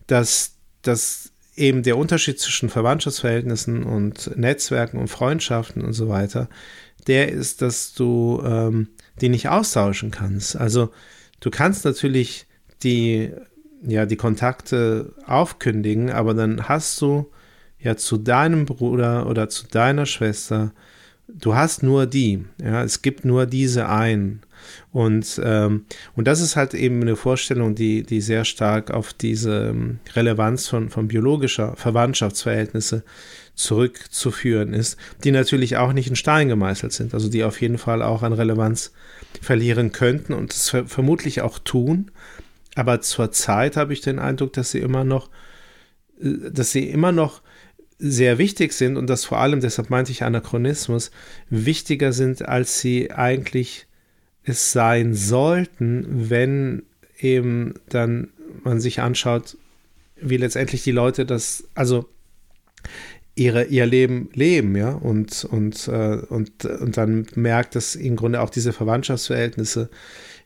[0.07, 6.49] dass, dass eben der Unterschied zwischen Verwandtschaftsverhältnissen und Netzwerken und Freundschaften und so weiter,
[7.07, 8.89] der ist, dass du ähm,
[9.21, 10.57] die nicht austauschen kannst.
[10.57, 10.93] Also
[11.41, 12.47] du kannst natürlich
[12.83, 13.33] die,
[13.83, 17.31] ja, die Kontakte aufkündigen, aber dann hast du
[17.81, 20.73] ja zu deinem Bruder oder zu deiner Schwester,
[21.29, 24.41] du hast nur die, ja, es gibt nur diese einen.
[24.93, 25.85] Und, ähm,
[26.17, 30.67] und das ist halt eben eine Vorstellung, die, die sehr stark auf diese ähm, Relevanz
[30.67, 33.05] von, von biologischer Verwandtschaftsverhältnisse
[33.55, 38.03] zurückzuführen ist, die natürlich auch nicht in Stein gemeißelt sind, also die auf jeden Fall
[38.03, 38.93] auch an Relevanz
[39.41, 42.11] verlieren könnten und es ver vermutlich auch tun.
[42.75, 45.31] Aber zurzeit habe ich den Eindruck, dass sie immer noch,
[46.21, 47.43] äh, dass sie immer noch
[47.99, 51.11] sehr wichtig sind und dass vor allem, deshalb meinte ich Anachronismus,
[51.51, 53.87] wichtiger sind, als sie eigentlich
[54.45, 56.85] es sein sollten, wenn
[57.19, 58.29] eben dann
[58.63, 59.57] man sich anschaut,
[60.21, 62.09] wie letztendlich die Leute das, also
[63.39, 68.41] ihre, ihr Leben leben, ja, und, und, äh, und, und dann merkt, dass im Grunde
[68.41, 69.89] auch diese Verwandtschaftsverhältnisse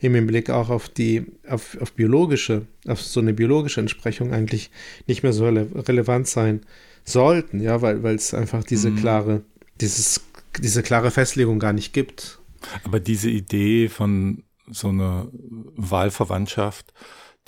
[0.00, 4.70] im Hinblick auch auf die, auf, auf biologische, auf so eine biologische Entsprechung eigentlich
[5.06, 6.60] nicht mehr so rele relevant sein
[7.04, 8.96] sollten, ja, weil, weil es einfach diese Mhm.
[8.96, 9.42] klare,
[9.80, 10.20] dieses,
[10.60, 12.40] diese klare Festlegung gar nicht gibt.
[12.84, 16.92] Aber diese Idee von so einer Wahlverwandtschaft,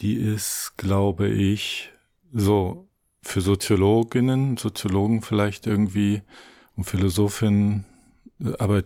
[0.00, 1.92] die ist, glaube ich,
[2.32, 2.88] so
[3.24, 6.22] für Soziologinnen, Soziologen vielleicht irgendwie
[6.76, 7.84] und Philosophinnen,
[8.58, 8.82] aber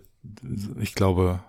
[0.81, 1.41] ich glaube,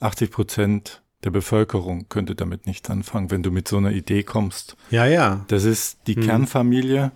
[0.00, 4.76] 80 Prozent der Bevölkerung könnte damit nicht anfangen, wenn du mit so einer Idee kommst.
[4.90, 5.44] Ja, ja.
[5.48, 6.20] Das ist die Mhm.
[6.22, 7.12] Kernfamilie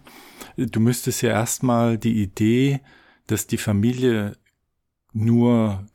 [0.57, 2.81] du müsstest ja erstmal die Idee,
[3.27, 4.37] dass die Familie
[5.13, 5.87] nur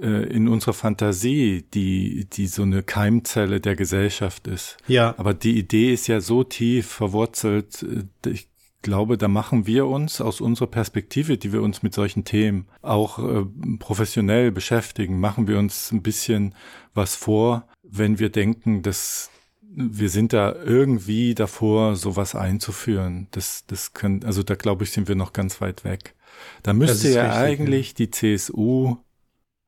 [0.00, 4.76] äh, in unserer Fantasie, die, die so eine Keimzelle der Gesellschaft ist.
[4.86, 5.14] Ja.
[5.18, 8.48] Aber die Idee ist ja so tief verwurzelt, äh, ich
[8.82, 13.18] glaube, da machen wir uns aus unserer Perspektive, die wir uns mit solchen Themen auch
[13.18, 13.44] äh,
[13.78, 16.54] professionell beschäftigen, machen wir uns ein bisschen
[16.94, 19.30] was vor, wenn wir denken, dass
[19.74, 23.28] wir sind da irgendwie davor, sowas einzuführen.
[23.30, 26.14] Das, das können, also da glaube ich, sind wir noch ganz weit weg.
[26.62, 27.94] Da müsste ja richtig, eigentlich ja.
[27.98, 28.96] die CSU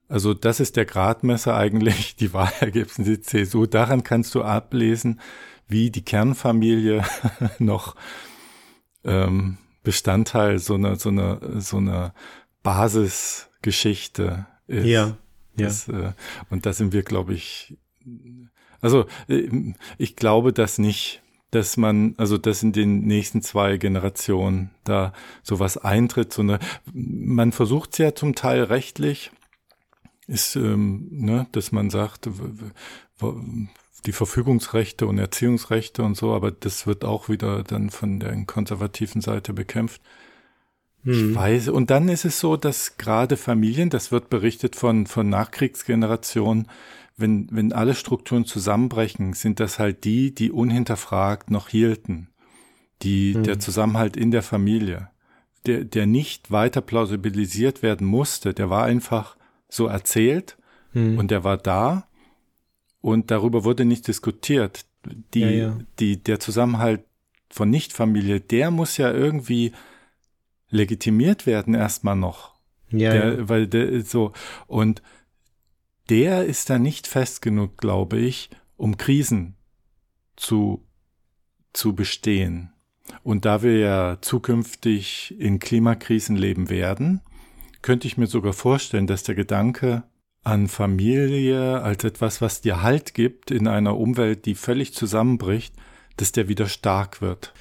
[0.09, 3.67] also das ist der Gradmesser eigentlich, die Wahlergebnisse der CSU.
[3.67, 5.21] Daran kannst du ablesen,
[5.67, 7.05] wie die Kernfamilie
[7.59, 7.97] noch
[9.05, 12.15] ähm, Bestandteil so einer so einer so einer
[12.63, 14.87] Basisgeschichte ist.
[14.87, 15.07] Ja.
[15.07, 15.17] ja.
[15.57, 16.13] Das, äh,
[16.51, 17.77] und da sind wir, glaube ich,
[18.81, 19.49] also äh,
[19.99, 25.13] ich glaube das nicht, dass man, also dass in den nächsten zwei Generationen da
[25.45, 26.59] sowas eintritt, so eine,
[26.93, 29.31] man versucht es ja zum Teil rechtlich,
[30.27, 32.29] ist, ähm, ne, dass man sagt,
[34.07, 39.21] die Verfügungsrechte und Erziehungsrechte und so, aber das wird auch wieder dann von der konservativen
[39.21, 40.03] Seite bekämpft.
[41.05, 41.31] Hm.
[41.31, 45.29] Ich weiß, und dann ist es so, dass gerade Familien, das wird berichtet von, von
[45.29, 46.69] Nachkriegsgenerationen,
[47.17, 52.29] wenn, wenn alle Strukturen zusammenbrechen, sind das halt die, die unhinterfragt noch hielten.
[53.03, 53.45] Die, hm.
[53.45, 55.11] der Zusammenhalt in der Familie,
[55.67, 59.37] der, der nicht weiter plausibilisiert werden musste, der war einfach
[59.69, 60.57] so erzählt
[60.93, 61.19] hm.
[61.19, 62.07] und der war da
[63.05, 64.87] und darüber wurde nicht diskutiert.
[65.35, 65.79] Die, ja, ja.
[66.01, 67.05] die, der Zusammenhalt
[67.51, 69.73] von Nichtfamilie, der muss ja irgendwie
[70.71, 72.55] legitimiert werden erstmal noch.
[72.91, 73.49] Ja, der, ja.
[73.51, 74.33] Weil der so
[74.67, 75.03] und
[76.09, 79.57] der ist da nicht fest genug, glaube ich, um Krisen
[80.35, 80.83] zu
[81.75, 82.73] zu bestehen.
[83.23, 87.21] Und da wir ja zukünftig in Klimakrisen leben werden,
[87.83, 90.05] könnte ich mir sogar vorstellen, dass der Gedanke
[90.45, 95.75] an Familie als etwas, was dir Halt gibt in einer Umwelt, die völlig zusammenbricht,
[96.17, 97.53] dass der wieder stark wird.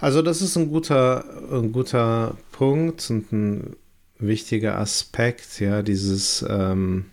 [0.00, 3.76] Also das ist ein guter, ein guter Punkt und ein
[4.18, 7.06] wichtiger Aspekt, ja, dieses ähm,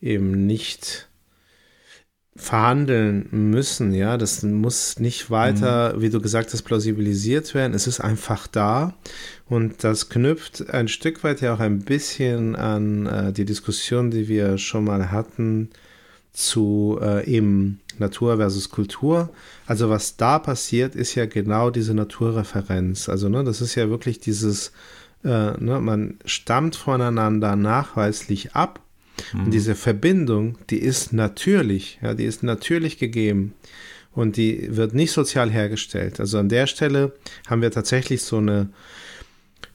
[0.00, 1.09] eben nicht
[2.36, 4.16] verhandeln müssen, ja.
[4.16, 6.02] Das muss nicht weiter, mhm.
[6.02, 7.74] wie du gesagt hast, plausibilisiert werden.
[7.74, 8.94] Es ist einfach da.
[9.48, 14.28] Und das knüpft ein Stück weit ja auch ein bisschen an äh, die Diskussion, die
[14.28, 15.70] wir schon mal hatten
[16.32, 19.30] zu äh, eben Natur versus Kultur.
[19.66, 23.08] Also was da passiert, ist ja genau diese Naturreferenz.
[23.08, 24.72] Also ne, das ist ja wirklich dieses,
[25.24, 28.80] äh, ne, man stammt voneinander nachweislich ab
[29.32, 29.44] Mhm.
[29.44, 33.54] Und diese Verbindung, die ist natürlich, ja, die ist natürlich gegeben
[34.12, 36.20] und die wird nicht sozial hergestellt.
[36.20, 37.12] Also an der Stelle
[37.46, 38.70] haben wir tatsächlich so eine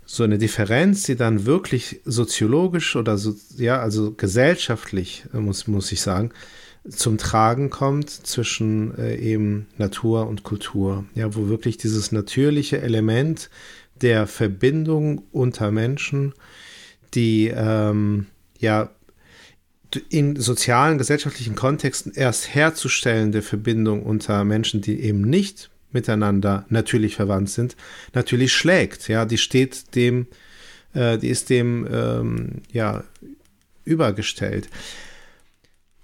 [0.07, 5.99] so eine Differenz, die dann wirklich soziologisch oder so, ja, also gesellschaftlich, muss, muss ich
[5.99, 6.31] sagen,
[6.87, 11.05] zum Tragen kommt zwischen äh, eben Natur und Kultur.
[11.15, 13.49] Ja, wo wirklich dieses natürliche Element
[14.01, 16.33] der Verbindung unter Menschen,
[17.15, 18.27] die ähm,
[18.59, 18.91] ja
[20.09, 27.49] in sozialen, gesellschaftlichen Kontexten erst herzustellende Verbindung unter Menschen, die eben nicht miteinander natürlich verwandt
[27.49, 27.75] sind,
[28.13, 29.07] natürlich schlägt.
[29.07, 30.27] Ja, die steht dem,
[30.93, 33.03] äh, die ist dem ähm, ja
[33.85, 34.69] übergestellt.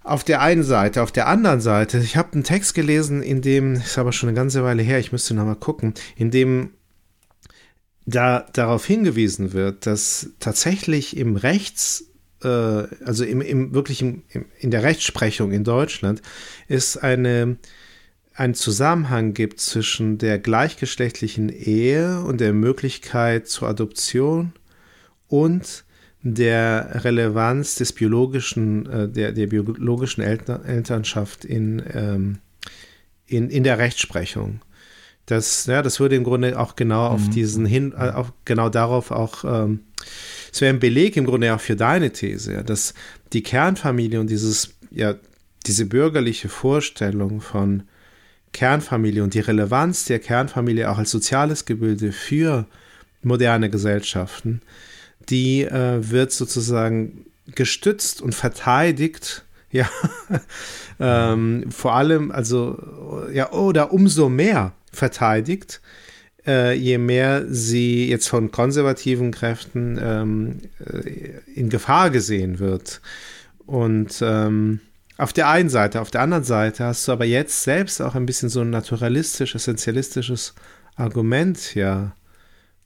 [0.04, 3.74] Auf der einen Seite, auf der anderen Seite, ich habe einen Text gelesen, in dem,
[3.74, 6.70] ist aber schon eine ganze Weile her, ich müsste noch mal gucken, in dem
[8.04, 12.11] da darauf hingewiesen wird, dass tatsächlich im Rechts
[12.42, 16.22] äh, also im, im wirklich im, im, in der Rechtsprechung in Deutschland,
[16.68, 17.56] ist eine
[18.34, 24.52] ein Zusammenhang gibt zwischen der gleichgeschlechtlichen Ehe und der Möglichkeit zur Adoption
[25.28, 25.84] und
[26.22, 32.38] der Relevanz des biologischen, äh, der, der biologischen Eltern, Elternschaft in, ähm,
[33.26, 34.60] in, in der Rechtsprechung.
[35.26, 37.30] Das, ja, das würde im Grunde auch genau auf mhm.
[37.30, 39.80] diesen hin, äh, auch genau darauf auch ähm,
[40.52, 42.94] es wäre ein Beleg im Grunde auch für deine These, dass
[43.32, 45.14] die Kernfamilie und dieses, ja,
[45.66, 47.84] diese bürgerliche Vorstellung von
[48.52, 52.66] Kernfamilie und die Relevanz der Kernfamilie auch als soziales Gebilde für
[53.22, 54.60] moderne Gesellschaften,
[55.30, 59.88] die äh, wird sozusagen gestützt und verteidigt, ja,
[61.00, 65.80] ähm, vor allem, also, ja, oder umso mehr verteidigt,
[66.46, 73.00] äh, je mehr sie jetzt von konservativen Kräften ähm, äh, in Gefahr gesehen wird.
[73.66, 74.80] Und ähm,
[75.18, 78.26] auf der einen Seite, auf der anderen Seite hast du aber jetzt selbst auch ein
[78.26, 80.54] bisschen so ein naturalistisch, essentialistisches
[80.96, 82.14] Argument ja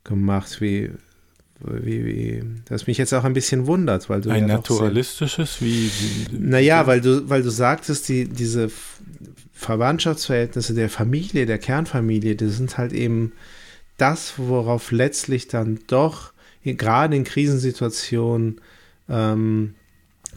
[0.05, 0.90] gemacht, wie,
[1.61, 4.75] wie, wie, das mich jetzt auch ein bisschen wundert, weil du Ein ja doch sehr-
[4.77, 5.90] naturalistisches, wie,
[6.31, 8.71] wie Naja, weil du, weil du sagtest, die, diese
[9.57, 13.33] Verwandtschaftsverhältnisse der Familie, der Kernfamilie, die sind halt eben
[13.97, 16.33] das, worauf letztlich dann doch
[16.64, 18.61] gerade in Krisensituationen
[19.09, 19.75] ähm,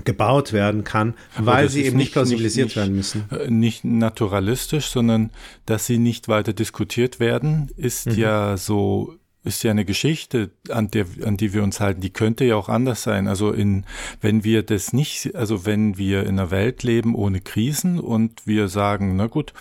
[0.05, 3.25] gebaut werden kann, weil das sie eben nicht nicht- plausibilisiert nicht- werden müssen.
[3.31, 5.31] äh, nicht naturalistisch, sondern
[5.65, 8.13] dass sie nicht weiter diskutiert werden, ist Mhm.
[8.17, 9.15] ja so,
[9.49, 12.01] ist ja eine Geschichte, an der, an die wir uns halten.
[12.01, 13.27] Die könnte ja auch anders sein.
[13.27, 13.85] Also in,
[14.21, 18.69] wenn wir das nicht, also wenn wir in einer Welt leben ohne Krisen und wir
[18.69, 19.53] sagen, na gut,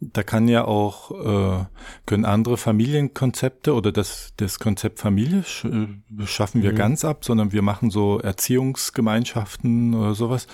[0.00, 1.64] da kann ja auch, äh,
[2.06, 7.52] können andere Familienkonzepte oder das, das Konzept Familie sch, äh, schaffen wir ganz ab, sondern
[7.52, 10.46] wir machen so Erziehungsgemeinschaften oder sowas.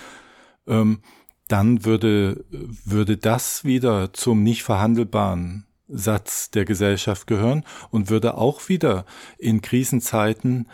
[0.67, 0.99] Ähm,
[1.47, 8.69] dann würde, würde das wieder zum nicht verhandelbaren Satz der Gesellschaft gehören und würde auch
[8.69, 9.05] wieder
[9.37, 10.67] in Krisenzeiten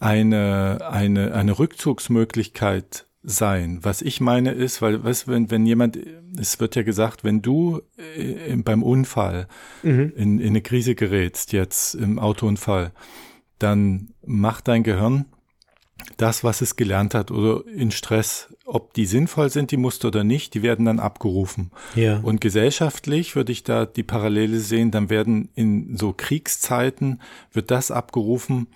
[0.00, 3.78] eine, eine, eine Rückzugsmöglichkeit sein.
[3.82, 5.98] Was ich meine ist, weil, weißt, du, wenn, wenn jemand,
[6.38, 7.80] es wird ja gesagt, wenn du
[8.16, 9.48] äh, beim Unfall
[10.16, 12.92] in, in eine Krise gerätst, jetzt im Autounfall,
[13.58, 15.24] dann macht dein Gehirn
[16.16, 20.24] das, was es gelernt hat oder in Stress, ob die sinnvoll sind, die Muster oder
[20.24, 21.70] nicht, die werden dann abgerufen.
[21.94, 22.18] Ja.
[22.20, 27.20] Und gesellschaftlich würde ich da die Parallele sehen, dann werden in so Kriegszeiten,
[27.52, 28.68] wird das abgerufen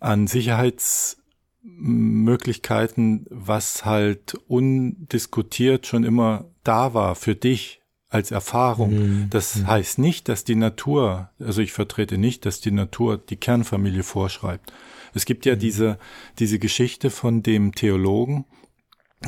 [0.00, 9.28] an Sicherheitsmöglichkeiten, was halt undiskutiert schon immer da war für dich als Erfahrung.
[9.30, 14.02] Das heißt nicht, dass die Natur, also ich vertrete nicht, dass die Natur die Kernfamilie
[14.02, 14.74] vorschreibt.
[15.14, 15.98] Es gibt ja diese,
[16.38, 18.44] diese Geschichte von dem Theologen,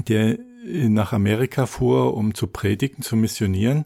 [0.08, 0.38] der
[0.88, 3.84] nach Amerika fuhr, um zu predigen, zu missionieren.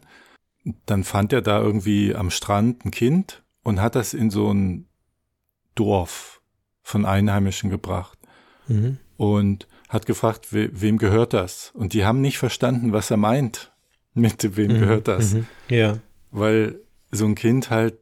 [0.85, 4.87] Dann fand er da irgendwie am Strand ein Kind und hat das in so ein
[5.75, 6.41] Dorf
[6.81, 8.17] von Einheimischen gebracht
[8.67, 8.97] Mhm.
[9.17, 11.71] und hat gefragt, we wem gehört das?
[11.73, 13.71] Und die haben nicht verstanden, was er meint
[14.13, 15.47] mit wem gehört das, Mhm.
[15.69, 15.97] Ja.
[16.31, 16.79] weil
[17.11, 17.97] so ein Kind halt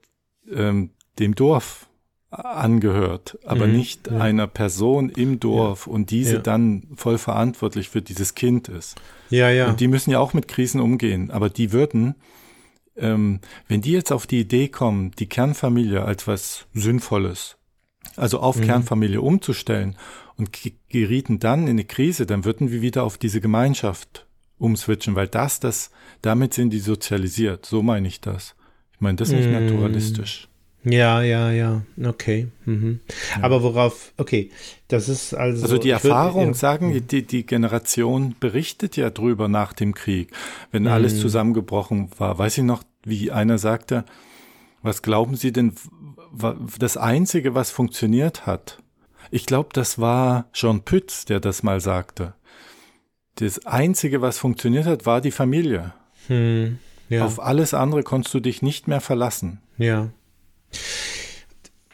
[0.52, 1.88] ähm, dem Dorf
[2.30, 4.18] angehört, aber Mhm, nicht ja.
[4.20, 6.40] einer Person im Dorf und diese Ja.
[6.42, 8.96] dann voll verantwortlich für dieses Kind ist.
[9.30, 9.70] Ja, ja.
[9.70, 12.16] Und die müssen ja auch mit Krisen umgehen, aber die würden,
[12.98, 17.58] ähm, wenn die jetzt auf die Idee kommen, die Kernfamilie als was Sinnvolles,
[18.16, 19.96] also auf Kernfamilie umzustellen
[20.36, 24.26] und ge- gerieten dann in eine Krise, dann würden wir wieder auf diese Gemeinschaft
[24.58, 27.66] umswitchen, weil das, das, damit sind die sozialisiert.
[27.66, 28.56] So meine ich das.
[28.94, 30.48] Ich meine, das ist nicht naturalistisch.
[30.84, 31.82] Ja, ja, ja.
[32.02, 32.48] Okay.
[32.66, 33.02] Mhm.
[33.42, 34.52] Aber worauf, okay,
[34.88, 35.64] das ist also.
[35.64, 36.54] Also die ich würd- Erfahrung, ja.
[36.54, 40.32] sagen, die, die Generation berichtet ja drüber nach dem Krieg,
[40.72, 42.38] wenn alles zusammengebrochen war.
[42.38, 44.06] Weiß ich noch, wie einer sagte,
[44.82, 45.74] was glauben Sie denn,
[46.80, 48.78] das Einzige, was funktioniert hat?
[49.32, 52.34] Ich glaube, das war John Pütz, der das mal sagte.
[53.36, 55.94] Das Einzige, was funktioniert hat, war die Familie.
[56.28, 57.26] Hm, ja.
[57.26, 59.60] Auf alles andere konntest du dich nicht mehr verlassen.
[59.78, 60.10] Ja.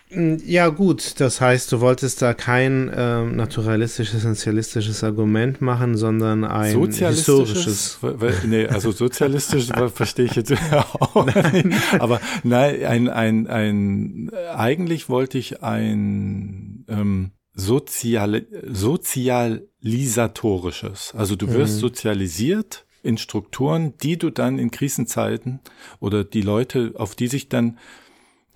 [0.10, 6.44] Mm, Ja, gut, das heißt, du wolltest da kein ähm, naturalistisches, essentialistisches Argument machen, sondern
[6.44, 6.72] ein
[7.16, 7.98] historisches.
[8.46, 10.52] Nee, also sozialistisch ver- verstehe ich jetzt
[11.00, 11.38] auch nicht.
[12.00, 21.14] Aber nein, ein, ein, ein, eigentlich wollte ich ein ähm, soziale, sozialisatorisches.
[21.16, 25.60] Also du wirst sozialisiert in Strukturen, die du dann in Krisenzeiten
[26.00, 27.78] oder die Leute, auf die sich dann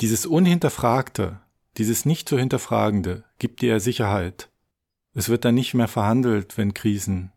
[0.02, 1.40] dieses Unhinterfragte,
[1.78, 4.50] dieses nicht zu hinterfragende, gibt dir Sicherheit.
[5.14, 7.32] Es wird dann nicht mehr verhandelt, wenn Krisen,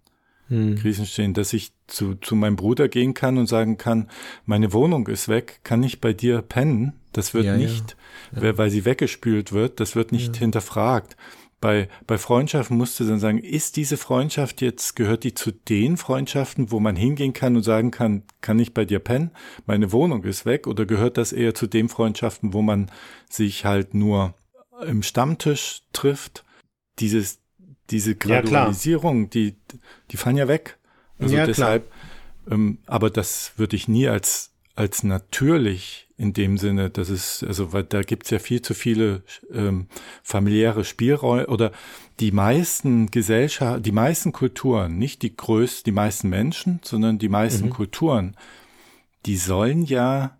[0.48, 0.74] Hm.
[0.76, 4.08] Krisen stehen, dass ich zu, zu meinem Bruder gehen kann und sagen kann,
[4.46, 6.94] meine Wohnung ist weg, kann ich bei dir pennen?
[7.12, 7.58] Das wird Ja, ja.
[7.58, 7.96] nicht,
[8.32, 11.16] weil- weil sie weggespült wird, das wird nicht hinterfragt.
[11.60, 15.98] Bei, bei Freundschaften musst du dann sagen, ist diese Freundschaft jetzt, gehört die zu den
[15.98, 19.30] Freundschaften, wo man hingehen kann und sagen kann, kann ich bei dir pennen?
[19.66, 22.90] Meine Wohnung ist weg oder gehört das eher zu den Freundschaften, wo man
[23.28, 24.34] sich halt nur
[24.86, 26.44] im Stammtisch trifft?
[26.98, 27.40] Dieses,
[27.90, 28.14] diese.
[28.14, 29.56] Gradualisierung, die,
[30.10, 30.78] die fallen ja weg.
[31.18, 31.90] Also Ja, deshalb,
[32.50, 37.72] ähm, aber das würde ich nie als, als natürlich in dem Sinne, dass es, also
[37.72, 39.86] weil da gibt's ja viel zu viele ähm,
[40.22, 41.72] familiäre Spielräume oder
[42.20, 47.66] die meisten Gesellschaft, die meisten Kulturen, nicht die größten, die meisten Menschen, sondern die meisten
[47.66, 47.70] Mhm.
[47.70, 48.36] Kulturen,
[49.24, 50.36] die sollen ja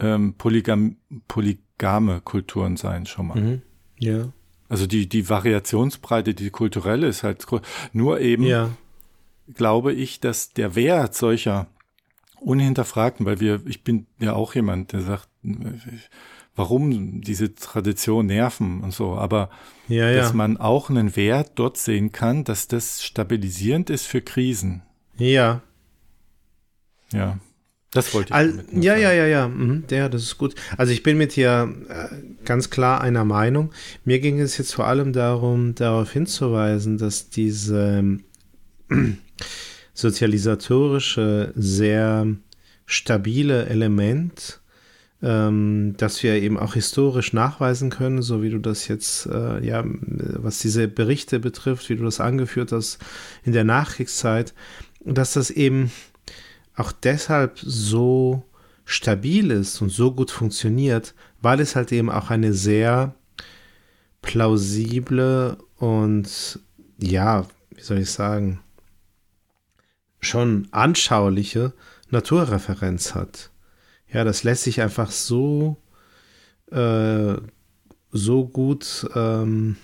[0.00, 0.96] ähm, polygam,
[1.28, 3.40] polygame Kulturen sein schon mal.
[3.40, 3.62] Mhm.
[4.00, 4.32] Ja.
[4.68, 7.60] Also die, die Variationsbreite, die kulturelle ist halt groß.
[7.92, 8.70] Nur eben Ja.
[9.54, 11.68] glaube ich, dass der Wert solcher
[12.40, 15.28] unhinterfragten, weil wir, ich bin ja auch jemand, der sagt,
[16.54, 19.50] warum diese Tradition nerven und so, aber
[19.88, 20.16] Ja, ja.
[20.16, 24.82] dass man auch einen Wert dort sehen kann, dass das stabilisierend ist für Krisen.
[25.18, 25.62] Ja.
[27.12, 27.38] Ja,
[27.92, 28.34] das wollte ich.
[28.34, 30.54] All, ja, ja, ja, ja, mhm, ja, das ist gut.
[30.76, 33.72] Also ich bin mit dir äh, ganz klar einer Meinung.
[34.04, 37.98] Mir ging es jetzt vor allem darum, darauf hinzuweisen, dass diese
[38.90, 39.18] ähm,
[39.96, 42.26] sozialisatorische, sehr
[42.84, 44.60] stabile Element,
[45.22, 49.82] ähm, das wir eben auch historisch nachweisen können, so wie du das jetzt, äh, ja,
[49.86, 52.98] was diese Berichte betrifft, wie du das angeführt hast
[53.42, 54.54] in der Nachkriegszeit,
[55.00, 55.90] dass das eben
[56.76, 58.44] auch deshalb so
[58.84, 63.14] stabil ist und so gut funktioniert, weil es halt eben auch eine sehr
[64.20, 66.60] plausible und
[66.98, 68.60] ja, wie soll ich sagen,
[70.20, 71.72] schon anschauliche
[72.10, 73.50] Naturreferenz hat.
[74.12, 75.76] Ja, das lässt sich einfach so
[76.70, 77.34] äh,
[78.12, 79.76] so gut ähm,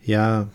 [0.00, 0.48] ja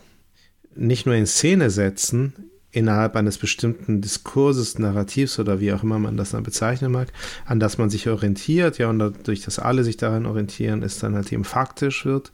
[0.75, 6.17] nicht nur in Szene setzen innerhalb eines bestimmten Diskurses, Narrativs oder wie auch immer man
[6.17, 7.11] das dann bezeichnen mag,
[7.45, 11.15] an das man sich orientiert, ja, und dadurch, dass alle sich daran orientieren, es dann
[11.15, 12.31] halt eben faktisch wird,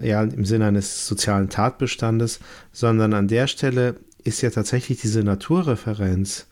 [0.00, 2.40] ja, im Sinne eines sozialen Tatbestandes,
[2.72, 6.46] sondern an der Stelle ist ja tatsächlich diese Naturreferenz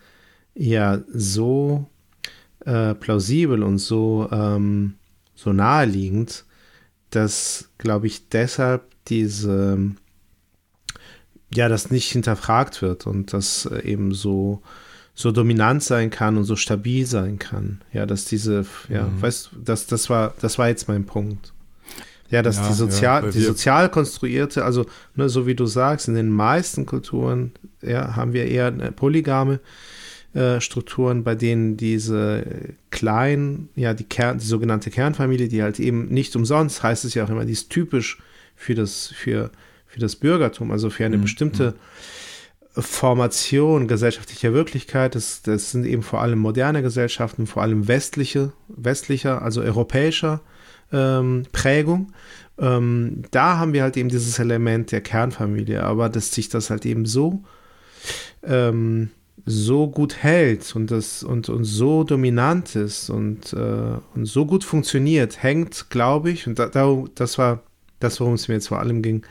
[0.54, 1.86] ja so
[2.64, 4.94] äh, plausibel und so, ähm,
[5.34, 6.44] so naheliegend,
[7.10, 9.94] dass, glaube ich, deshalb diese
[11.52, 14.62] ja, das nicht hinterfragt wird und das äh, eben so,
[15.14, 17.80] so dominant sein kann und so stabil sein kann.
[17.92, 19.22] Ja, dass diese, ja, Mhm.
[19.22, 21.52] weißt du, das, das war, das war jetzt mein Punkt.
[22.30, 26.08] Ja, dass Ja, die sozial, ja, die sozial konstruierte, also ne, so wie du sagst,
[26.08, 27.52] in den meisten Kulturen
[27.82, 29.58] ja, haben wir eher eine polygame
[30.32, 32.44] äh, Strukturen, bei denen diese
[32.90, 37.24] kleinen, ja, die Kern, die sogenannte Kernfamilie, die halt eben nicht umsonst, heißt es ja
[37.24, 38.18] auch immer, die ist typisch
[38.54, 39.50] für das, für,
[39.88, 41.74] für das Bürgertum, also für eine Mhm, bestimmte
[42.76, 45.14] Formation gesellschaftlicher Wirklichkeit.
[45.14, 50.40] Das, das sind eben vor allem moderne Gesellschaften, vor allem westliche, westlicher, also europäischer
[50.92, 52.12] ähm, Prägung.
[52.58, 56.84] Ähm, da haben wir halt eben dieses Element der Kernfamilie, aber dass sich das halt
[56.84, 57.42] eben so
[58.42, 59.10] ähm,
[59.46, 64.64] so gut hält und das und, und so dominant ist und, äh, und so gut
[64.64, 67.62] funktioniert, hängt, glaube ich, und da, da, das war
[67.98, 69.24] das, worum es mir jetzt vor allem ging,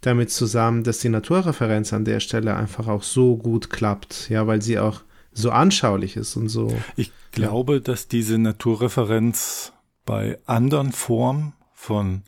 [0.00, 4.62] damit zusammen, dass die Naturreferenz an der Stelle einfach auch so gut klappt, ja, weil
[4.62, 5.02] sie auch
[5.32, 6.74] so anschaulich ist und so.
[6.96, 9.72] Ich glaube, dass diese Naturreferenz
[10.04, 12.22] bei anderen Formen von,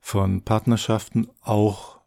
[0.00, 2.00] von Partnerschaften auch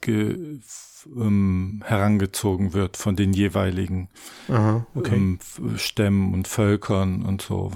[0.00, 0.60] ge,
[1.06, 4.08] ähm, herangezogen wird von den jeweiligen
[4.48, 5.14] Aha, okay.
[5.16, 5.38] ähm,
[5.76, 7.72] Stämmen und Völkern und so.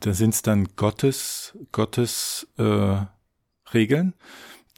[0.00, 2.96] Da sind es dann Gottes, Gottes äh,
[3.72, 4.14] Regeln,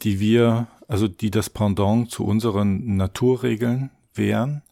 [0.03, 4.63] die wir, also die das Pendant zu unseren Naturregeln wären,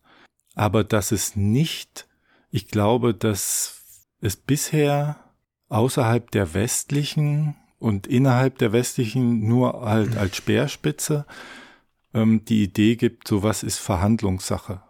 [0.54, 2.06] aber dass es nicht,
[2.50, 3.82] ich glaube, dass
[4.20, 5.23] es bisher
[5.68, 11.26] außerhalb der westlichen und innerhalb der westlichen nur halt als Speerspitze
[12.14, 14.80] ähm, die Idee gibt, sowas ist Verhandlungssache.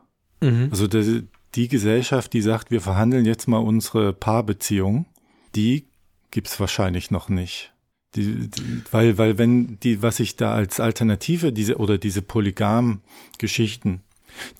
[0.41, 0.68] Mhm.
[0.70, 5.07] Also die, die Gesellschaft, die sagt, wir verhandeln jetzt mal unsere Paarbeziehung,
[5.55, 5.87] die
[6.31, 7.72] gibt's wahrscheinlich noch nicht.
[8.14, 14.03] Die, die, weil, weil wenn die, was ich da als Alternative, diese oder diese Polygam-Geschichten,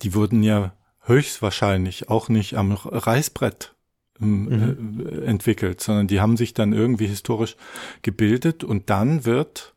[0.01, 3.74] die wurden ja höchstwahrscheinlich auch nicht am Reißbrett
[4.21, 7.55] ähm, äh, entwickelt, sondern die haben sich dann irgendwie historisch
[8.01, 9.75] gebildet und dann wird,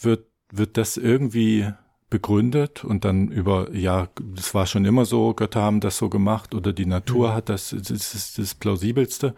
[0.00, 1.68] wird, wird das irgendwie
[2.10, 6.54] begründet und dann über, ja, das war schon immer so, Götter haben das so gemacht
[6.54, 9.34] oder die Natur hat das, das ist das Plausibelste.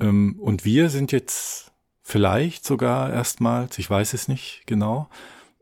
[0.00, 1.72] Ähm, und wir sind jetzt
[2.02, 5.08] vielleicht sogar erstmals, ich weiß es nicht genau,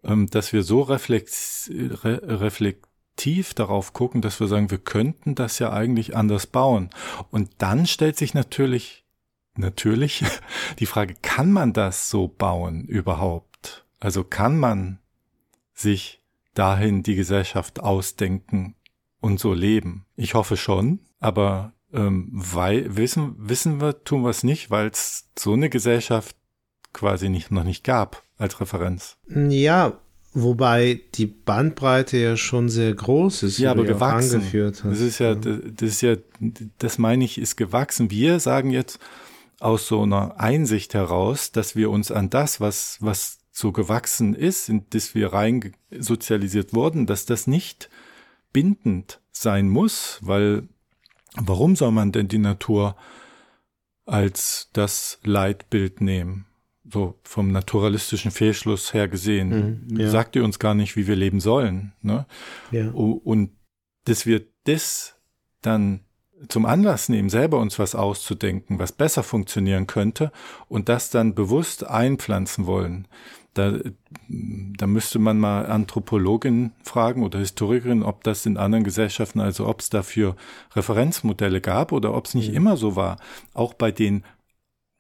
[0.02, 2.20] ähm, dass wir so reflex, re,
[3.12, 6.90] reflektiv darauf gucken, dass wir sagen, wir könnten das ja eigentlich anders bauen.
[7.30, 9.04] Und dann stellt sich natürlich,
[9.54, 10.24] natürlich
[10.78, 13.84] die Frage, kann man das so bauen überhaupt?
[14.00, 14.98] Also kann man
[15.74, 16.22] sich
[16.54, 18.74] dahin die Gesellschaft ausdenken
[19.20, 20.06] und so leben?
[20.16, 25.30] Ich hoffe schon, aber ähm, weil wissen wissen wir tun wir es nicht, weil es
[25.38, 26.34] so eine Gesellschaft
[26.92, 29.18] quasi nicht noch nicht gab als Referenz.
[29.28, 30.01] Ja,
[30.32, 33.58] wobei die Bandbreite ja schon sehr groß ist.
[33.58, 34.36] Ja, aber gewachsen.
[34.36, 34.92] Angeführt hast.
[34.92, 36.16] Das ist ja, das ist ja,
[36.78, 38.10] das meine ich, ist gewachsen.
[38.10, 38.98] Wir sagen jetzt
[39.60, 44.68] aus so einer Einsicht heraus, dass wir uns an das, was, was so gewachsen ist,
[44.68, 47.90] in das wir rein sozialisiert wurden, dass das nicht
[48.52, 50.64] bindend sein muss, weil
[51.36, 52.96] warum soll man denn die Natur
[54.06, 56.46] als das Leitbild nehmen.
[56.84, 59.86] So vom naturalistischen Fehlschluss her gesehen.
[59.88, 60.10] Mhm, ja.
[60.10, 61.92] Sagt ihr uns gar nicht, wie wir leben sollen.
[62.02, 62.26] Ne?
[62.70, 62.90] Ja.
[62.90, 63.50] Und
[64.04, 65.16] dass wir das
[65.60, 66.00] dann
[66.48, 70.32] zum Anlass nehmen, selber uns was auszudenken, was besser funktionieren könnte
[70.68, 73.06] und das dann bewusst einpflanzen wollen.
[73.54, 73.78] Da,
[74.28, 79.80] da müsste man mal Anthropologin fragen oder Historikerin, ob das in anderen Gesellschaften, also ob
[79.80, 80.36] es dafür
[80.74, 83.18] Referenzmodelle gab oder ob es nicht immer so war.
[83.52, 84.24] Auch bei den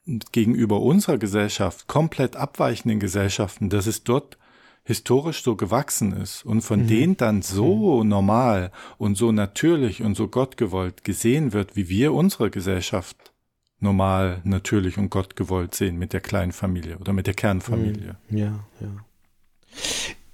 [0.06, 4.36] gegenüber unserer Gesellschaft komplett abweichenden Gesellschaften, dass es dort
[4.84, 10.26] historisch so gewachsen ist und von denen dann so normal und so natürlich und so
[10.26, 13.32] gottgewollt gesehen wird, wie wir unsere Gesellschaft
[13.78, 18.16] normal, natürlich und gottgewollt sehen mit der kleinen Familie oder mit der Kernfamilie.
[18.30, 19.04] Ja, ja.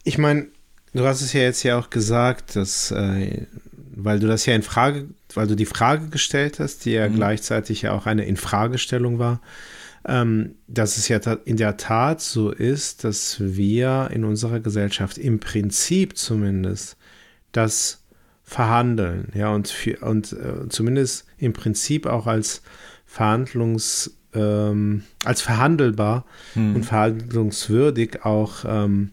[0.04, 0.48] Ich meine,
[0.92, 3.46] du hast es ja jetzt ja auch gesagt, dass, äh,
[4.00, 7.82] weil du das ja in Frage, weil du die Frage gestellt hast, die ja gleichzeitig
[7.82, 9.40] ja auch eine Infragestellung war,
[10.06, 15.40] ähm, dass es ja in der Tat so ist, dass wir in unserer Gesellschaft im
[15.40, 16.96] Prinzip zumindest
[17.50, 18.04] das
[18.44, 22.62] verhandeln, ja, und, für, und äh, zumindest im Prinzip auch als
[23.04, 26.24] Verhandlungs, ähm, als verhandelbar
[26.74, 29.10] und verhandlungswürdig auch ähm,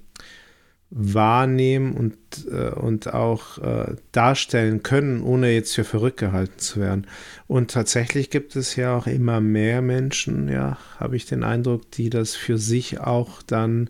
[0.98, 2.16] wahrnehmen und,
[2.50, 7.06] äh, und auch äh, darstellen können, ohne jetzt für verrückt gehalten zu werden.
[7.48, 12.10] Und tatsächlich gibt es ja auch immer mehr Menschen, ja, habe ich den Eindruck, die
[12.10, 13.90] das für sich auch dann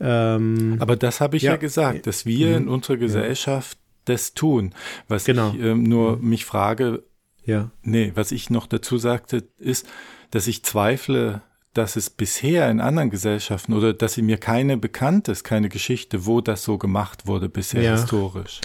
[0.00, 1.56] ähm, Aber das habe ich ja, Ja.
[1.58, 3.76] gesagt, dass wir in unserer Gesellschaft
[4.06, 4.72] das tun.
[5.08, 5.52] Was Genau.
[5.54, 7.02] ich ähm, nur mich frage,
[7.44, 9.86] ja, Nee, was ich noch dazu sagte, ist,
[10.30, 11.42] dass ich zweifle,
[11.74, 16.26] dass es bisher in anderen Gesellschaften oder dass sie mir keine bekannt ist, keine Geschichte,
[16.26, 17.92] wo das so gemacht wurde bisher Ja.
[17.92, 18.60] historisch.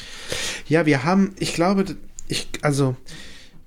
[0.67, 1.85] Ja, wir haben, ich glaube,
[2.27, 2.95] ich, also,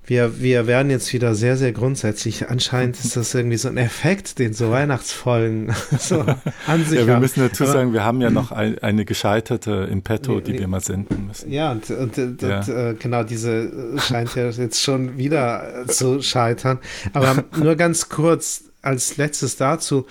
[0.05, 2.49] wir, wir werden jetzt wieder sehr, sehr grundsätzlich.
[2.49, 6.21] Anscheinend ist das irgendwie so ein Effekt, den so Weihnachtsfolgen so
[6.65, 7.21] an sich Ja, wir haben.
[7.21, 10.67] müssen dazu Aber- sagen, wir haben ja noch ein, eine gescheiterte im Petto, die wir
[10.67, 11.51] mal senden müssen.
[11.51, 12.67] Ja, und, und, und Ja.
[12.89, 16.79] Äh, genau, diese scheint ja jetzt schon wieder zu scheitern.
[17.13, 20.05] Aber nur ganz kurz als letztes dazu.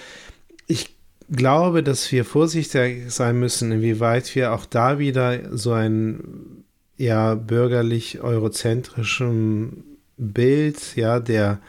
[0.67, 0.95] Ich
[1.31, 6.65] glaube, dass wir vorsichtig sein müssen, inwieweit wir auch da wieder so ein
[6.97, 9.85] ja bürgerlich eurozentrischen
[10.17, 11.61] Bild, ja, der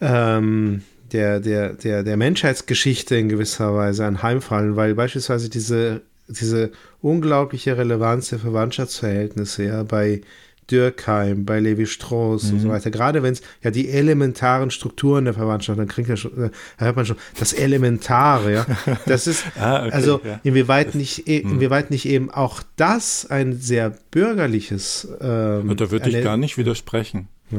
[0.00, 7.76] ähm, der, der, der, der Menschheitsgeschichte in gewisser Weise anheimfallen, weil beispielsweise diese, diese unglaubliche
[7.76, 10.22] Relevanz der Verwandtschaftsverhältnisse ja bei
[10.70, 15.34] Dürkheim, bei Levi Strauss und so weiter, gerade wenn es ja die elementaren Strukturen der
[15.34, 18.66] Verwandtschaft, dann kriegt er schon, äh, da hört man schon, das Elementare, ja,
[19.06, 20.40] das ist, Ah, okay, also ja.
[20.42, 26.22] inwieweit nicht, eh- inwieweit nicht eben auch das ein sehr bürgerliches, ähm, da würde ich
[26.24, 27.28] gar nicht widersprechen.
[27.50, 27.58] Ja.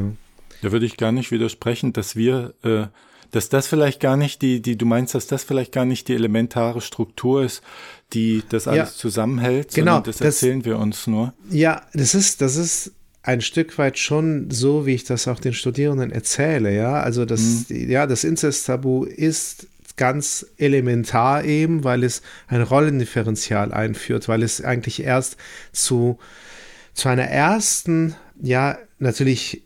[0.62, 2.86] Da würde ich gar nicht widersprechen, dass wir, äh,
[3.36, 6.14] dass das vielleicht gar nicht die, die, du meinst, dass das vielleicht gar nicht die
[6.14, 7.62] elementare Struktur ist,
[8.14, 8.96] die das alles Ja.
[8.96, 11.34] zusammenhält, Genau, das, das- erzählen wir uns nur.
[11.50, 12.92] Ja, das ist, das ist
[13.24, 17.02] ein Stück weit schon so, wie ich das auch den Studierenden erzähle, ja.
[17.02, 19.68] Also das, ja, das Inzesttabu ist
[19.98, 25.38] ganz elementar eben, weil es ein Rollendifferenzial einführt, weil es eigentlich erst
[25.72, 26.20] zu,
[26.94, 29.64] zu einer ersten, ja, natürlich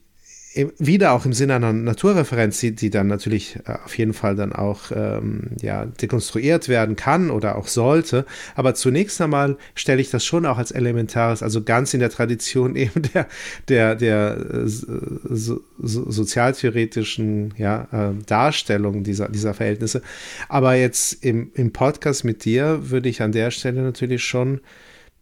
[0.56, 4.52] wieder auch im Sinne einer Naturreferenz, die, die dann natürlich äh, auf jeden Fall dann
[4.52, 8.26] auch ähm, ja, dekonstruiert werden kann oder auch sollte.
[8.56, 12.76] Aber zunächst einmal stelle ich das schon auch als elementares, also ganz in der Tradition
[12.76, 13.28] eben der,
[13.68, 20.02] der, der äh, so, so, sozialtheoretischen ja, äh, Darstellung dieser, dieser Verhältnisse.
[20.48, 24.62] Aber jetzt im, im Podcast mit dir würde ich an der Stelle natürlich schon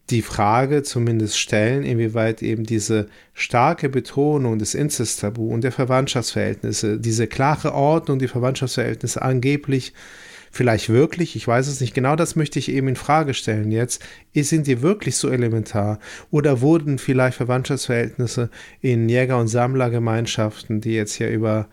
[0.10, 7.28] die Frage zumindest stellen, inwieweit eben diese starke Betonung des Inzesttabu und der Verwandtschaftsverhältnisse, diese
[7.28, 9.94] klare Ordnung, die Verwandtschaftsverhältnisse angeblich
[10.50, 14.02] vielleicht wirklich, ich weiß es nicht genau, das möchte ich eben in Frage stellen jetzt,
[14.34, 16.00] sind die wirklich so elementar?
[16.32, 18.50] Oder wurden vielleicht Verwandtschaftsverhältnisse
[18.82, 21.68] in Jäger- und Sammlergemeinschaften, die jetzt ja über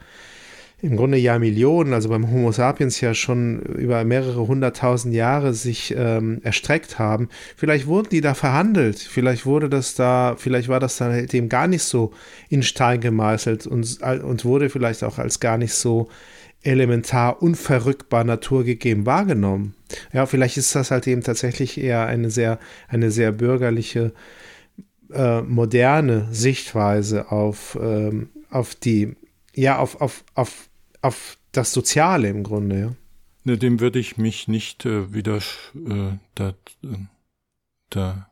[0.85, 5.95] im Grunde ja Millionen, also beim Homo sapiens ja schon über mehrere hunderttausend Jahre sich
[5.97, 7.31] ähm, erstreckt haben.
[7.57, 11.69] Vielleicht wurden die da verhandelt, vielleicht wurde das da, vielleicht war das dann eben gar
[11.69, 12.13] nicht so
[12.51, 16.11] in Stein gemeißelt und, und wurde vielleicht auch als gar nicht so
[16.63, 19.75] elementar unverrückbar naturgegeben wahrgenommen.
[20.13, 22.59] Ja, vielleicht ist das halt eben tatsächlich eher eine sehr,
[22.89, 24.13] eine sehr bürgerliche,
[25.11, 29.17] äh, moderne Sichtweise auf, ähm, auf die,
[29.55, 30.69] ja, auf, auf, auf,
[31.05, 32.93] auf das Soziale im Grunde, ja.
[33.45, 36.49] Ne, dem würde ich mich nicht äh, wieder äh, da,
[36.83, 36.97] äh,
[37.91, 38.31] da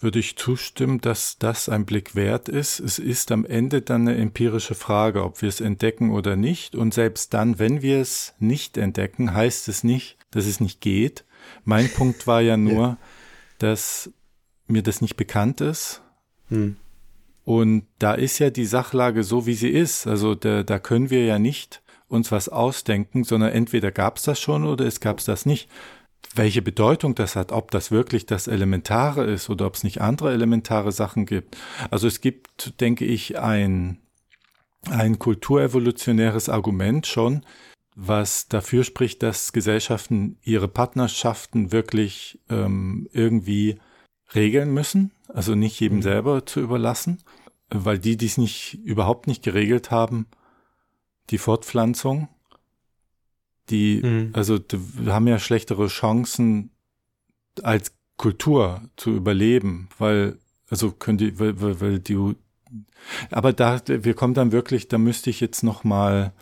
[0.00, 2.80] würde ich zustimmen, dass das ein Blick wert ist.
[2.80, 6.74] Es ist am Ende dann eine empirische Frage, ob wir es entdecken oder nicht.
[6.74, 11.24] Und selbst dann, wenn wir es nicht entdecken, heißt es nicht, dass es nicht geht.
[11.64, 12.98] Mein Punkt war ja nur, ja.
[13.58, 14.10] dass
[14.66, 16.02] mir das nicht bekannt ist.
[16.48, 16.76] Hm.
[17.48, 20.06] Und da ist ja die Sachlage so, wie sie ist.
[20.06, 24.38] Also da, da können wir ja nicht uns was ausdenken, sondern entweder gab es das
[24.38, 25.70] schon oder es gab es das nicht
[26.34, 30.32] welche Bedeutung das hat, ob das wirklich das Elementare ist oder ob es nicht andere
[30.32, 31.56] elementare Sachen gibt.
[31.90, 33.98] Also es gibt, denke ich, ein,
[34.90, 37.46] ein kulturevolutionäres Argument schon,
[37.94, 43.78] was dafür spricht, dass Gesellschaften ihre Partnerschaften wirklich ähm, irgendwie
[44.34, 46.02] regeln müssen, also nicht jedem mhm.
[46.02, 47.22] selber zu überlassen,
[47.70, 50.26] weil die, die es nicht überhaupt nicht geregelt haben,
[51.30, 52.28] die Fortpflanzung,
[53.70, 54.30] die, mhm.
[54.32, 56.70] also wir haben ja schlechtere Chancen
[57.62, 60.38] als Kultur zu überleben, weil,
[60.70, 62.34] also können die, weil, weil, weil die,
[63.30, 66.32] aber da, wir kommen dann wirklich, da müsste ich jetzt noch mal,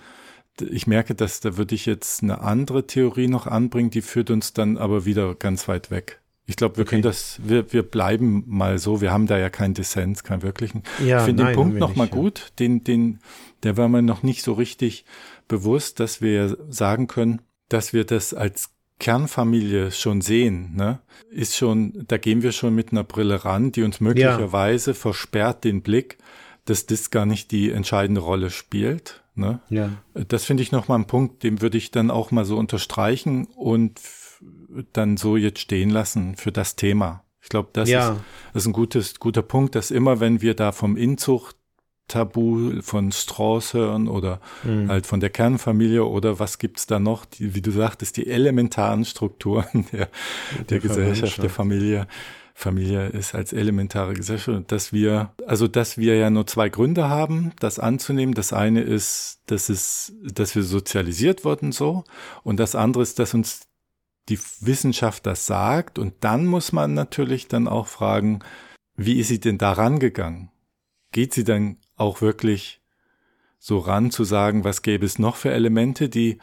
[0.60, 4.52] ich merke, dass da würde ich jetzt eine andere Theorie noch anbringen, die führt uns
[4.52, 6.20] dann aber wieder ganz weit weg.
[6.46, 6.90] Ich glaube, wir okay.
[6.90, 10.84] können das, wir, wir bleiben mal so, wir haben da ja keinen Dissens, keinen wirklichen.
[11.04, 13.18] Ja, ich finde den Punkt noch mal gut, den, den,
[13.64, 15.04] der war mir noch nicht so richtig
[15.48, 22.04] bewusst, dass wir sagen können, dass wir das als Kernfamilie schon sehen, ne, ist schon,
[22.08, 24.94] da gehen wir schon mit einer Brille ran, die uns möglicherweise ja.
[24.94, 26.16] versperrt den Blick,
[26.64, 29.22] dass das gar nicht die entscheidende Rolle spielt.
[29.34, 29.60] Ne?
[29.68, 29.90] Ja.
[30.28, 34.00] Das finde ich nochmal ein Punkt, den würde ich dann auch mal so unterstreichen und
[34.92, 37.24] dann so jetzt stehen lassen für das Thema.
[37.42, 38.12] Ich glaube, das, ja.
[38.12, 38.20] ist,
[38.52, 41.56] das ist ein gutes, guter Punkt, dass immer, wenn wir da vom Inzucht
[42.08, 44.88] Tabu von Strauß hören oder mhm.
[44.88, 49.04] halt von der Kernfamilie oder was gibt's da noch, die, wie du sagtest, die elementaren
[49.04, 50.08] Strukturen der,
[50.58, 52.06] der, der Gesellschaft, der Familie.
[52.58, 57.52] Familie ist als elementare Gesellschaft, dass wir, also dass wir ja nur zwei Gründe haben,
[57.60, 58.32] das anzunehmen.
[58.32, 62.04] Das eine ist, dass es, dass wir sozialisiert wurden so,
[62.44, 63.66] und das andere ist, dass uns
[64.28, 65.98] die Wissenschaft das sagt.
[65.98, 68.40] Und dann muss man natürlich dann auch fragen,
[68.96, 70.50] wie ist sie denn da rangegangen?
[71.12, 72.80] Geht sie dann auch wirklich
[73.58, 76.38] so ran zu sagen, was gäbe es noch für Elemente, die,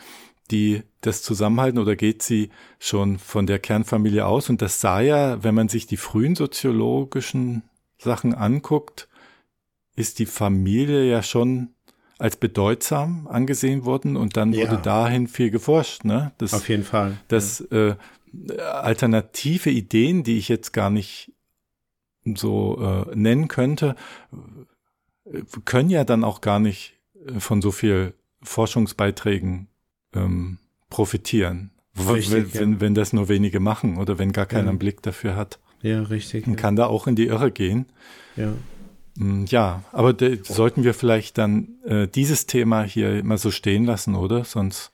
[0.52, 4.50] die das zusammenhalten oder geht sie schon von der Kernfamilie aus?
[4.50, 7.64] Und das sah ja, wenn man sich die frühen soziologischen
[7.98, 9.08] Sachen anguckt,
[9.96, 11.76] ist die Familie ja schon
[12.24, 14.62] als bedeutsam angesehen worden und dann ja.
[14.62, 16.06] wurde dahin viel geforscht.
[16.06, 16.32] Ne?
[16.38, 17.18] Das, Auf jeden Fall.
[17.28, 17.90] Das ja.
[17.90, 17.96] äh,
[18.62, 21.34] alternative Ideen, die ich jetzt gar nicht
[22.24, 22.80] so
[23.12, 23.98] äh, nennen könnte,
[25.66, 26.94] können ja dann auch gar nicht
[27.28, 29.68] äh, von so viel Forschungsbeiträgen
[30.16, 30.60] ähm,
[30.90, 31.72] profitieren.
[32.10, 32.80] Richtig, wenn, ja.
[32.80, 35.60] wenn das nur wenige machen oder wenn gar keiner einen Blick dafür hat.
[35.82, 36.48] Ja, richtig.
[36.48, 37.88] Man kann da auch in die Irre gehen.
[38.38, 38.54] Ja.
[39.16, 44.16] Mm, ja, aber sollten wir vielleicht dann äh, dieses Thema hier immer so stehen lassen,
[44.16, 44.44] oder?
[44.44, 44.92] Sonst.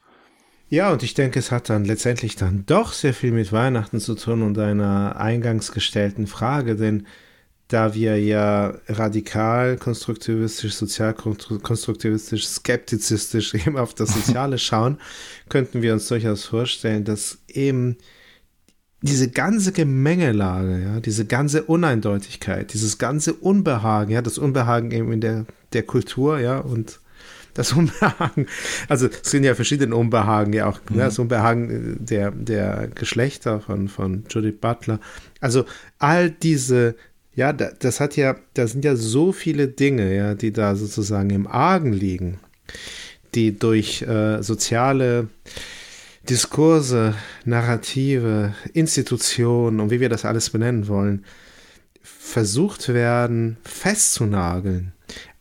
[0.69, 4.15] Ja, und ich denke, es hat dann letztendlich dann doch sehr viel mit Weihnachten zu
[4.15, 7.07] tun und einer eingangs gestellten Frage, denn
[7.69, 14.99] da wir ja radikal, konstruktivistisch, sozialkonstruktivistisch, skeptizistisch eben auf das Soziale schauen,
[15.49, 17.97] könnten wir uns durchaus vorstellen, dass eben
[19.01, 25.21] diese ganze Gemengelage, ja, diese ganze Uneindeutigkeit, dieses ganze Unbehagen, ja, das Unbehagen eben in
[25.21, 26.99] der, der Kultur, ja, und
[27.53, 28.47] das Unbehagen,
[28.87, 30.99] also es sind ja verschiedene Unbehagen, ja auch ne, mhm.
[30.99, 34.99] das Unbehagen der, der Geschlechter von, von Judith Butler.
[35.39, 35.65] Also
[35.97, 36.95] all diese
[37.35, 41.47] ja, das hat ja, da sind ja so viele Dinge, ja, die da sozusagen im
[41.47, 42.39] Argen liegen,
[43.33, 45.29] die durch äh, soziale
[46.29, 47.15] Diskurse,
[47.45, 51.25] Narrative, Institutionen und wie wir das alles benennen wollen,
[52.01, 54.93] versucht werden festzunageln.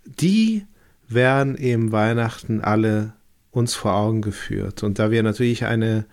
[0.05, 0.65] Die
[1.09, 3.13] werden eben Weihnachten alle
[3.51, 4.83] uns vor Augen geführt.
[4.83, 6.07] Und da wir natürlich eine,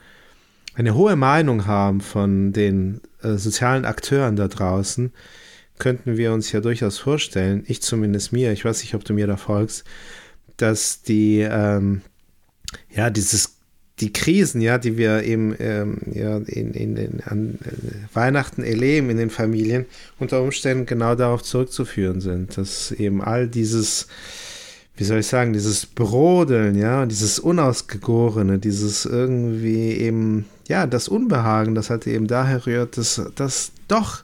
[0.74, 5.12] eine hohe Meinung haben von den äh, sozialen Akteuren da draußen,
[5.78, 9.28] könnten wir uns ja durchaus vorstellen, ich zumindest mir, ich weiß nicht, ob du mir
[9.28, 9.84] da folgst,
[10.58, 12.02] dass die, ähm,
[12.94, 13.55] ja, dieses,
[14.02, 19.10] die Krisen, ja, die wir eben ähm, ja, in, in, in, an äh, Weihnachten erleben
[19.10, 19.86] in den Familien,
[20.20, 24.08] unter Umständen genau darauf zurückzuführen sind, dass eben all dieses,
[24.98, 31.74] wie soll ich sagen, dieses Brodeln, ja, dieses Unausgegorene, dieses irgendwie eben, ja, das Unbehagen,
[31.74, 34.24] das halt eben daher rührt, dass das doch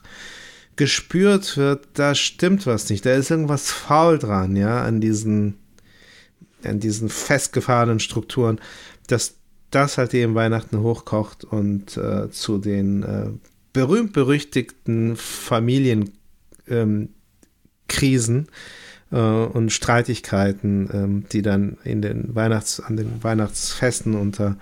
[0.76, 3.06] gespürt wird, da stimmt was nicht.
[3.06, 5.54] Da ist irgendwas faul dran, ja, an diesen,
[6.62, 8.60] an diesen festgefahrenen Strukturen,
[9.06, 9.36] dass
[9.74, 13.30] das halt eben Weihnachten hochkocht und äh, zu den äh,
[13.72, 16.12] berühmt-berüchtigten Familien
[16.68, 17.10] ähm,
[19.12, 24.56] äh, und Streitigkeiten, ähm, die dann in den Weihnachts, an den Weihnachtsfesten unter,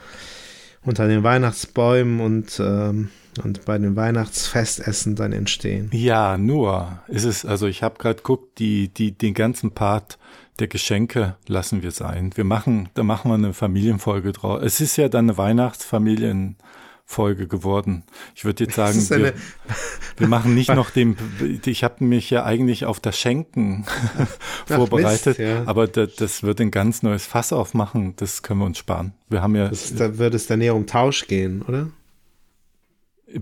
[0.85, 3.11] unter den Weihnachtsbäumen und, ähm,
[3.45, 5.91] und bei den Weihnachtsfestessen dann entstehen.
[5.93, 10.19] Ja, nur ist es, also ich habe gerade guckt, die, die, den ganzen Part
[10.61, 12.31] der Geschenke lassen wir sein.
[12.35, 14.63] Wir machen, da machen wir eine Familienfolge draus.
[14.63, 18.05] Es ist ja dann eine Weihnachtsfamilienfolge geworden.
[18.35, 19.33] Ich würde jetzt sagen, wir,
[20.19, 21.17] wir machen nicht noch den,
[21.65, 23.87] ich habe mich ja eigentlich auf das Schenken
[24.67, 25.63] vorbereitet, Mist, ja.
[25.67, 28.15] aber da, das wird ein ganz neues Fass aufmachen.
[28.17, 29.13] Das können wir uns sparen.
[29.29, 31.89] Wir haben ja Das da würde es dann eher um Tausch gehen, oder?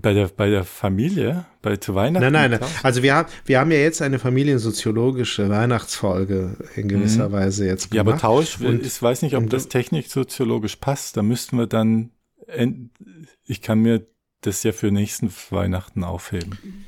[0.01, 2.31] Bei der, bei der Familie, bei zu Weihnachten.
[2.31, 2.69] Nein, nein, nein.
[2.83, 7.95] Also wir haben, wir haben ja jetzt eine familiensoziologische Weihnachtsfolge in gewisser Weise jetzt Mhm.
[7.95, 8.21] Ja, aber gemacht.
[8.21, 11.17] Tausch, Und- ich weiß nicht, ob das technisch-soziologisch passt.
[11.17, 12.11] Da müssten wir dann,
[13.45, 14.05] ich kann mir
[14.41, 16.85] das ja für nächsten Weihnachten aufheben.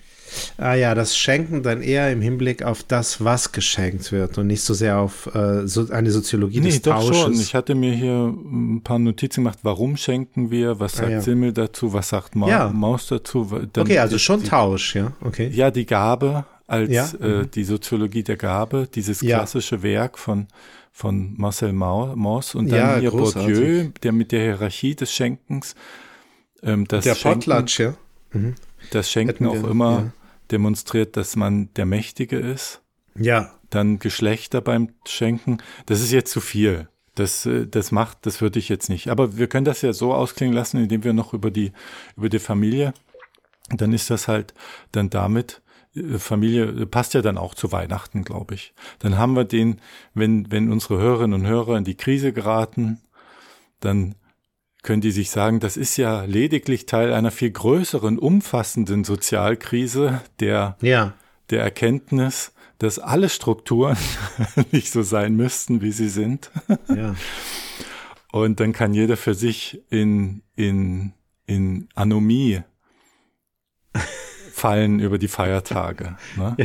[0.57, 4.61] Ah ja, das Schenken dann eher im Hinblick auf das, was geschenkt wird und nicht
[4.63, 7.17] so sehr auf äh, so eine Soziologie Nee, des doch Tausches.
[7.17, 7.33] schon.
[7.33, 9.59] Ich hatte mir hier ein paar Notizen gemacht.
[9.63, 10.79] Warum schenken wir?
[10.79, 11.21] Was sagt Ah, ja.
[11.21, 11.91] Simmel dazu?
[11.93, 12.69] Was sagt Ma Ja.
[12.69, 13.45] Maus dazu?
[13.73, 15.49] Dann okay, also schon die, Tausch, ja, okay.
[15.53, 17.09] Ja, die Gabe als Ja.
[17.19, 20.47] äh, die Soziologie der Gabe, dieses klassische Werk von
[20.93, 23.53] von Marcel Mau- Mauss und dann hier großartig.
[23.57, 25.73] Bourdieu, der mit der Hierarchie des Schenkens
[26.63, 27.93] ähm, das Der Schenken, Potlatch, ja.
[28.91, 30.11] das Schenken hätten auch wir, immer.
[30.51, 32.81] Demonstriert, dass man der Mächtige ist.
[33.15, 35.57] Ja, Dann Geschlechter beim Schenken.
[35.85, 36.87] Das ist jetzt zu viel.
[37.15, 39.09] Das, äh, das macht, das würde ich jetzt nicht.
[39.09, 41.71] Aber wir können das ja so ausklingen lassen, indem wir noch über die,
[42.15, 42.93] über die Familie,
[43.69, 44.53] dann ist das halt
[44.91, 45.61] dann damit,
[45.95, 48.73] äh, Familie äh, passt ja dann auch zu Weihnachten, glaube ich.
[48.99, 49.81] Dann haben wir den,
[50.13, 53.01] wenn, wenn unsere Hörerinnen und Hörer in die Krise geraten,
[53.79, 54.15] dann
[54.81, 60.77] können die sich sagen, das ist ja lediglich Teil einer viel größeren, umfassenden Sozialkrise, der
[60.81, 61.13] ja,
[61.49, 63.97] der Erkenntnis, dass alle Strukturen
[64.71, 66.49] nicht so sein müssten, wie sie sind.
[66.87, 67.15] ja.
[68.31, 71.13] Und dann kann jeder für sich in, in,
[71.45, 72.61] in Anomie
[74.53, 76.55] fallen über die Feiertage, ne?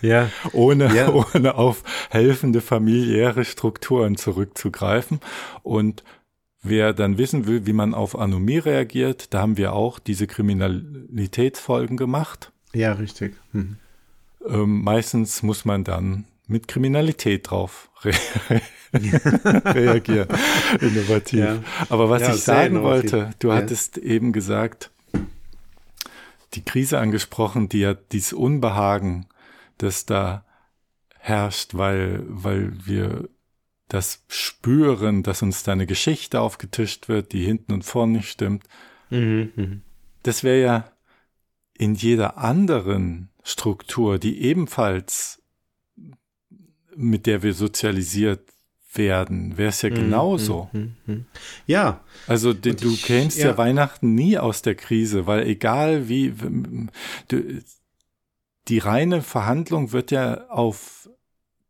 [0.00, 1.10] Ja, ohne, Ja.
[1.10, 5.20] ohne auf helfende familiäre Strukturen zurückzugreifen.
[5.62, 6.04] Und
[6.62, 11.96] wer dann wissen will, wie man auf Anomie reagiert, da haben wir auch diese Kriminalitätsfolgen
[11.96, 12.52] gemacht.
[12.72, 13.34] ja, richtig.
[13.52, 13.76] Mhm.
[14.48, 18.12] Ähm, meistens muss man dann mit Kriminalität drauf re
[18.92, 20.28] reagieren.
[20.80, 21.38] Innovativ.
[21.40, 21.62] Ja.
[21.88, 23.54] Aber was Ja, ich sagen wollte, du Ja.
[23.54, 24.90] hattest eben gesagt,
[26.54, 29.26] die Krise angesprochen, die ja dieses Unbehagen,
[29.78, 30.44] das da
[31.18, 33.28] herrscht, weil, weil wir
[33.92, 38.64] das spüren, dass uns da eine Geschichte aufgetischt wird, die hinten und vorne nicht stimmt.
[39.10, 39.82] Mhm, mhm.
[40.22, 40.92] Das wäre ja
[41.76, 45.42] in jeder anderen Struktur, die ebenfalls
[46.94, 48.40] mit der wir sozialisiert
[48.94, 50.68] werden, wäre es ja genauso.
[50.72, 51.26] Mhm, mhm.
[51.66, 53.48] Ja, Also du, du ich- kämst ja.
[53.48, 53.58] ja.
[53.58, 56.34] Weihnachten nie aus der Krise, weil egal wie
[57.28, 57.62] du,
[58.68, 61.01] die reine Verhandlung wird ja auf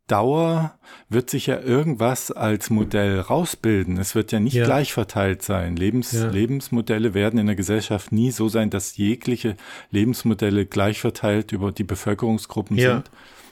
[0.07, 0.77] Dauer
[1.07, 3.97] wird sich ja irgendwas als Modell rausbilden.
[3.97, 4.65] Es wird ja nicht Ja.
[4.65, 5.77] gleich verteilt sein.
[5.77, 6.27] Lebens, Ja.
[6.29, 9.55] Lebensmodelle werden in der Gesellschaft nie so sein, dass jegliche
[9.91, 12.95] Lebensmodelle gleich verteilt über die Bevölkerungsgruppen Ja.
[12.95, 13.11] sind.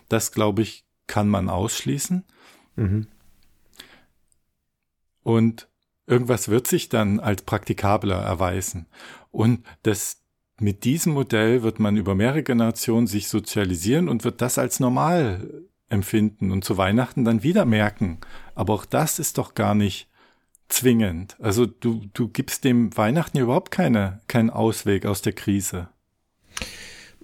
[0.10, 2.24] Das, glaube ich, kann man ausschließen.
[2.76, 3.08] mhm.
[5.24, 5.68] Und
[6.08, 8.88] irgendwas wird sich dann als praktikabler erweisen.
[9.30, 10.24] Und das,
[10.60, 15.64] mit diesem Modell wird man über mehrere Generationen sich sozialisieren und wird das als normal
[15.92, 18.20] empfinden und zu Weihnachten dann wieder merken.
[18.56, 20.08] Aber auch das ist doch gar nicht
[20.70, 21.36] zwingend.
[21.40, 25.90] Also du, du gibst dem Weihnachten überhaupt keine, keinen Ausweg aus der Krise.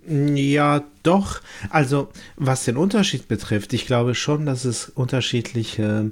[0.08, 1.42] Ja, doch.
[1.70, 6.12] Also, was den Unterschied betrifft, ich glaube schon, dass es unterschiedliche,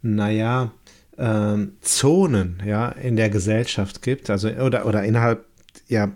[0.00, 0.72] naja,
[1.18, 4.30] ähm, Zonen, ja, in der Gesellschaft gibt.
[4.30, 5.44] Also, oder, oder innerhalb,
[5.88, 6.12] ja,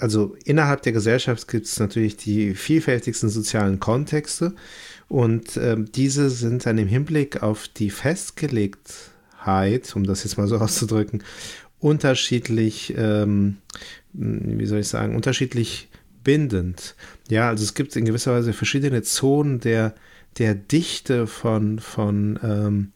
[0.00, 4.54] also innerhalb der Gesellschaft gibt es natürlich die vielfältigsten sozialen Kontexte
[5.10, 10.58] und ähm, diese sind dann im Hinblick auf die Festgelegtheit, um das jetzt mal so
[10.58, 11.24] auszudrücken,
[11.80, 13.56] unterschiedlich, ähm,
[14.12, 15.88] wie soll ich sagen, unterschiedlich
[16.22, 16.94] bindend.
[17.28, 19.96] Ja, also es gibt in gewisser Weise verschiedene Zonen der,
[20.38, 22.92] der Dichte von, von ähm,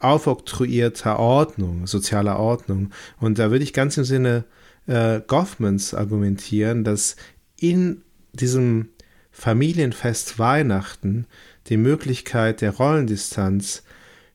[0.00, 2.90] aufoktroyierter Ordnung, sozialer Ordnung.
[3.20, 4.46] Und da würde ich ganz im Sinne
[4.88, 7.14] äh, Goffmans argumentieren, dass
[7.60, 8.88] in diesem
[9.38, 11.26] Familienfest Weihnachten
[11.68, 13.82] die Möglichkeit der Rollendistanz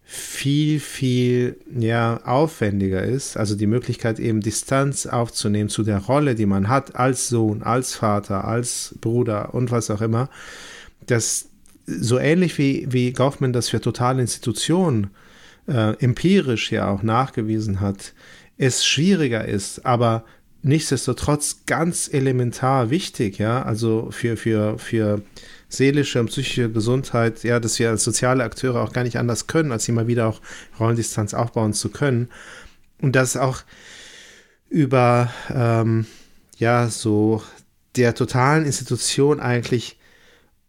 [0.03, 3.35] viel, viel ja, aufwendiger ist.
[3.35, 7.95] Also die Möglichkeit eben Distanz aufzunehmen zu der Rolle, die man hat als Sohn, als
[7.95, 10.29] Vater, als Bruder und was auch immer.
[11.07, 11.47] Das
[11.87, 15.09] so ähnlich wie, wie Goffman das für totale Institutionen
[15.67, 18.13] äh, empirisch ja auch nachgewiesen hat,
[18.59, 20.25] es schwieriger ist, aber
[20.63, 25.21] nichtsdestotrotz ganz elementar wichtig, ja, also für, für, für
[25.69, 29.71] seelische und psychische Gesundheit, ja, dass wir als soziale Akteure auch gar nicht anders können,
[29.71, 30.41] als immer wieder auch
[30.79, 32.29] Rollendistanz aufbauen zu können.
[33.01, 33.63] Und das auch
[34.69, 36.05] über, ähm,
[36.57, 37.41] ja, so
[37.95, 39.97] der totalen Institution eigentlich,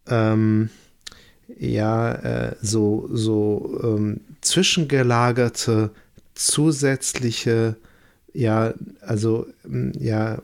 [0.09, 0.71] ähm,
[1.59, 5.91] ja, äh, so, so ähm, zwischengelagerte
[6.35, 7.77] zusätzliche,
[8.33, 9.47] ja, also,
[9.99, 10.43] ja,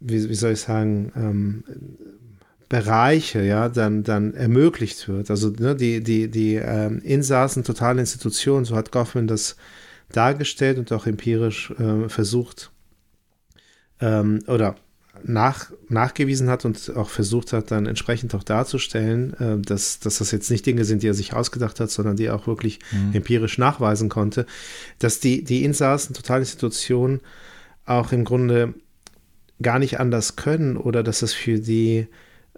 [0.00, 1.64] wie, wie soll ich sagen, ähm,
[2.72, 5.30] Bereiche ja dann dann ermöglicht wird.
[5.30, 9.56] Also ne, die die die ähm, Insassen totale Institutionen, so hat Goffman das
[10.10, 12.70] dargestellt und auch empirisch äh, versucht
[14.00, 14.76] ähm, oder
[15.24, 20.30] nach, nachgewiesen hat und auch versucht hat, dann entsprechend auch darzustellen, äh, dass, dass das
[20.30, 23.14] jetzt nicht Dinge sind, die er sich ausgedacht hat, sondern die er auch wirklich mhm.
[23.14, 24.46] empirisch nachweisen konnte,
[24.98, 27.20] dass die, die Insassen Totalinstitutionen
[27.84, 28.74] auch im Grunde
[29.60, 32.06] gar nicht anders können oder dass es für die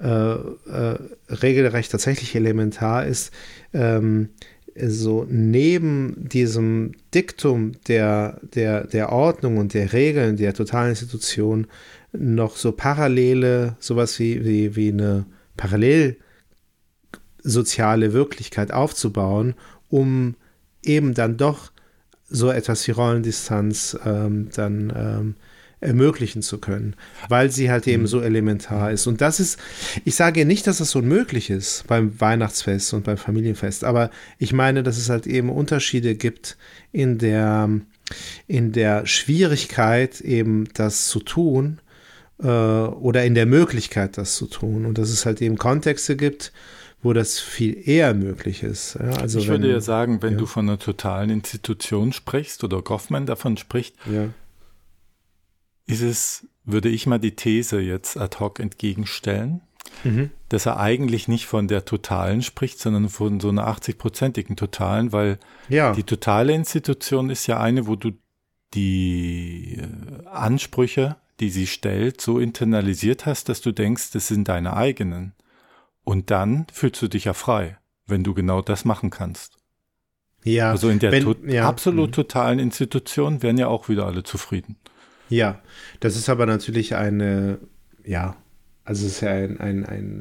[0.01, 0.99] äh, äh,
[1.29, 3.33] regelrecht tatsächlich elementar ist,
[3.73, 4.31] ähm,
[4.77, 11.69] so neben diesem Diktum der, der, der Ordnung und der Regeln der totalen Institution
[12.17, 16.17] noch so parallele, sowas wie, wie, wie eine parallel
[17.43, 19.55] soziale Wirklichkeit aufzubauen,
[19.89, 20.35] um
[20.83, 21.73] eben dann doch
[22.29, 25.35] so etwas wie Rollendistanz ähm, dann ähm,
[25.81, 26.97] ermöglichen zu können,
[27.29, 28.07] weil sie halt eben mhm.
[28.07, 29.07] so elementar ist.
[29.07, 29.59] Und das ist,
[30.05, 34.83] ich sage nicht, dass das unmöglich ist beim Weihnachtsfest und beim Familienfest, aber ich meine,
[34.83, 36.57] dass es halt eben Unterschiede gibt
[36.91, 37.69] in der,
[38.47, 41.81] in der Schwierigkeit, eben das zu tun
[42.43, 44.87] äh, oder in der Möglichkeit, das zu tun.
[44.87, 46.53] Und dass es halt eben Kontexte gibt,
[47.03, 48.99] wo das viel eher möglich ist.
[48.99, 50.39] Ja, also ich wenn, würde ja sagen, wenn ja.
[50.39, 54.29] du von einer totalen Institution sprichst oder Goffman davon spricht, ja
[55.87, 59.61] ist es, würde ich mal die These jetzt ad hoc entgegenstellen,
[60.03, 60.31] mhm.
[60.49, 65.39] dass er eigentlich nicht von der totalen spricht, sondern von so einer 80-prozentigen totalen, weil
[65.69, 68.13] die totale Institution ist ja eine, wo du
[68.73, 74.77] die äh, Ansprüche, die sie stellt, so internalisiert hast, dass du denkst, das sind deine
[74.77, 75.35] eigenen.
[76.05, 79.57] Und dann fühlst du dich ja frei, wenn du genau das machen kannst.
[80.45, 80.71] Ja.
[80.71, 81.67] Also in der wenn, to ja.
[81.67, 82.13] absolut mhm.
[82.13, 84.77] totalen Institution wären ja auch wieder alle zufrieden.
[85.31, 85.63] Ja,
[86.01, 87.59] das ist aber natürlich eine,
[88.05, 88.37] ja,
[88.85, 90.21] also es ist ja ein, ein, ein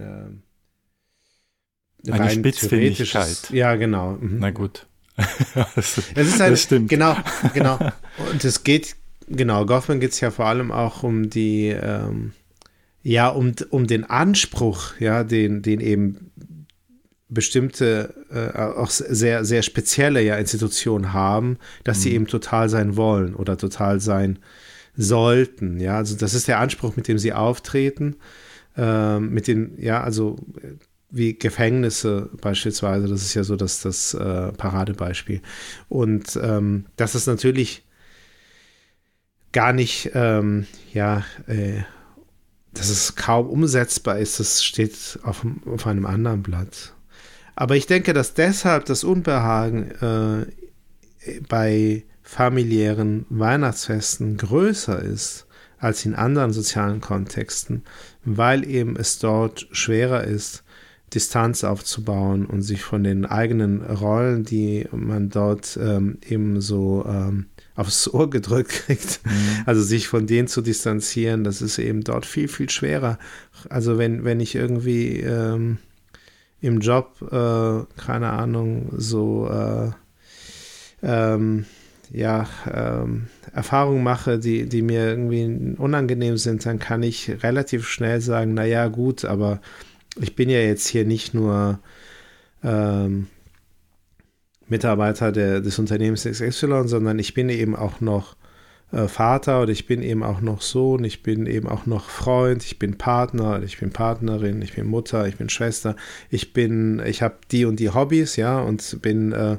[2.08, 3.50] äh, eine Spitzfindigkeit.
[3.52, 4.14] Ja, genau.
[4.14, 4.40] Mhm.
[4.40, 4.88] Na gut.
[5.76, 6.90] es ist ein, das stimmt.
[6.90, 7.16] Genau,
[7.54, 7.78] genau.
[8.32, 8.96] Und es geht,
[9.28, 12.34] genau, Goffman geht es ja vor allem auch um die, ähm,
[13.02, 16.32] ja, um, um den Anspruch, ja, den, den eben
[17.30, 22.02] bestimmte, äh, auch sehr, sehr spezielle ja, Institutionen haben, dass mhm.
[22.02, 24.40] sie eben total sein wollen oder total sein
[24.96, 25.80] sollten.
[25.80, 28.16] Ja, also das ist der Anspruch, mit dem sie auftreten.
[28.78, 30.38] Äh, mit den, ja, also
[31.10, 35.42] wie Gefängnisse beispielsweise, das ist ja so das, das äh, Paradebeispiel.
[35.90, 37.84] Und ähm, dass es natürlich
[39.54, 41.84] gar nicht, ähm, ja, äh,
[42.74, 46.94] dass es kaum umsetzbar ist, das steht auf, auf einem anderen Blatt.
[47.56, 55.46] Aber ich denke, dass deshalb das Unbehagen äh, bei familiären Weihnachtsfesten größer ist
[55.78, 57.84] als in anderen sozialen Kontexten,
[58.26, 60.64] weil eben es dort schwerer ist,
[61.14, 67.48] Distanz aufzubauen und sich von den eigenen Rollen, die man dort ähm, eben so ähm,
[67.76, 69.64] aufs Ohr gedrückt kriegt, mhm.
[69.66, 73.18] also sich von denen zu distanzieren, das ist eben dort viel, viel schwerer.
[73.70, 75.78] Also wenn, wenn ich irgendwie ähm,
[76.62, 79.92] im Job, äh, keine Ahnung, so äh,
[81.02, 81.66] ähm,
[82.12, 88.22] ja, ähm, Erfahrungen mache, die, die mir irgendwie unangenehm sind, dann kann ich relativ schnell
[88.22, 89.60] sagen, naja, gut, aber
[90.20, 91.80] ich bin ja jetzt hier nicht nur
[92.64, 93.28] ähm,
[94.74, 98.36] Mitarbeiter der, des Unternehmens XY, sondern ich bin eben auch noch
[98.92, 102.64] äh, Vater oder ich bin eben auch noch Sohn, ich bin eben auch noch Freund,
[102.64, 105.96] ich bin Partner, ich bin Partnerin, ich bin Mutter, ich bin Schwester,
[106.32, 109.58] ich bin, ich habe die und die Hobbys, ja, und bin äh,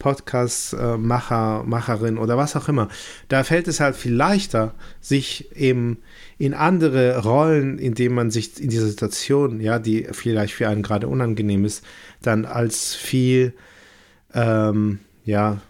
[0.00, 2.88] Podcast-Macher, Macherin oder was auch immer.
[3.28, 5.98] Da fällt es halt viel leichter, sich eben
[6.38, 10.82] in andere Rollen, in denen man sich in dieser Situation, ja, die vielleicht für einen
[10.82, 11.84] gerade unangenehm ist,
[12.20, 13.54] dann als viel
[14.36, 15.60] ähm, ja,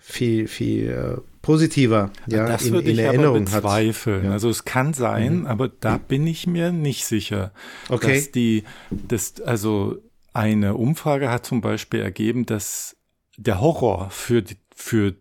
[0.00, 4.24] viel, viel äh, positiver ja, das in, würde in ich Erinnerung aber bezweifeln.
[4.26, 4.32] Ja.
[4.32, 7.52] Also es kann sein, aber da bin ich mir nicht sicher,
[7.88, 8.14] Okay.
[8.14, 9.98] dass die, das, also
[10.32, 12.96] eine Umfrage hat zum Beispiel ergeben, dass
[13.36, 15.14] der Horror für die, für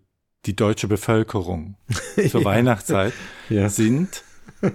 [0.46, 1.76] die deutsche Bevölkerung
[2.30, 3.14] zur Weihnachtszeit
[3.50, 3.70] Ja.
[3.70, 4.24] sind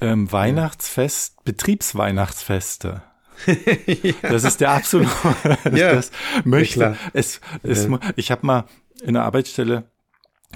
[0.00, 3.02] ähm, Weihnachtsfest, Betriebsweihnachtsfeste.
[4.22, 5.10] Das ist der absolute,
[5.74, 6.10] Ja, das
[6.44, 6.96] möchte, klar.
[7.12, 7.98] es, es, Ja.
[8.16, 8.64] ich habe mal
[9.02, 9.84] in einer Arbeitsstelle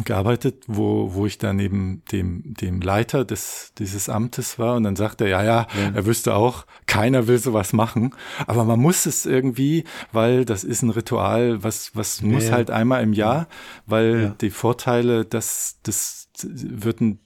[0.04, 4.94] gearbeitet, wo, wo ich da neben dem, dem Leiter des, dieses Amtes war und dann
[4.94, 8.14] sagte er, ja, ja, er wüsste auch, keiner will sowas machen,
[8.46, 12.52] aber man muss es irgendwie, weil das ist ein Ritual, was, was muss ja.
[12.52, 13.48] halt einmal im Jahr,
[13.86, 14.28] weil Ja.
[14.40, 17.18] die Vorteile, das, das wird ein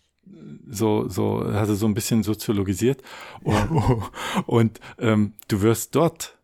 [0.69, 3.03] so, so, also so ein bisschen soziologisiert.
[4.47, 6.39] Und ähm, du wirst dort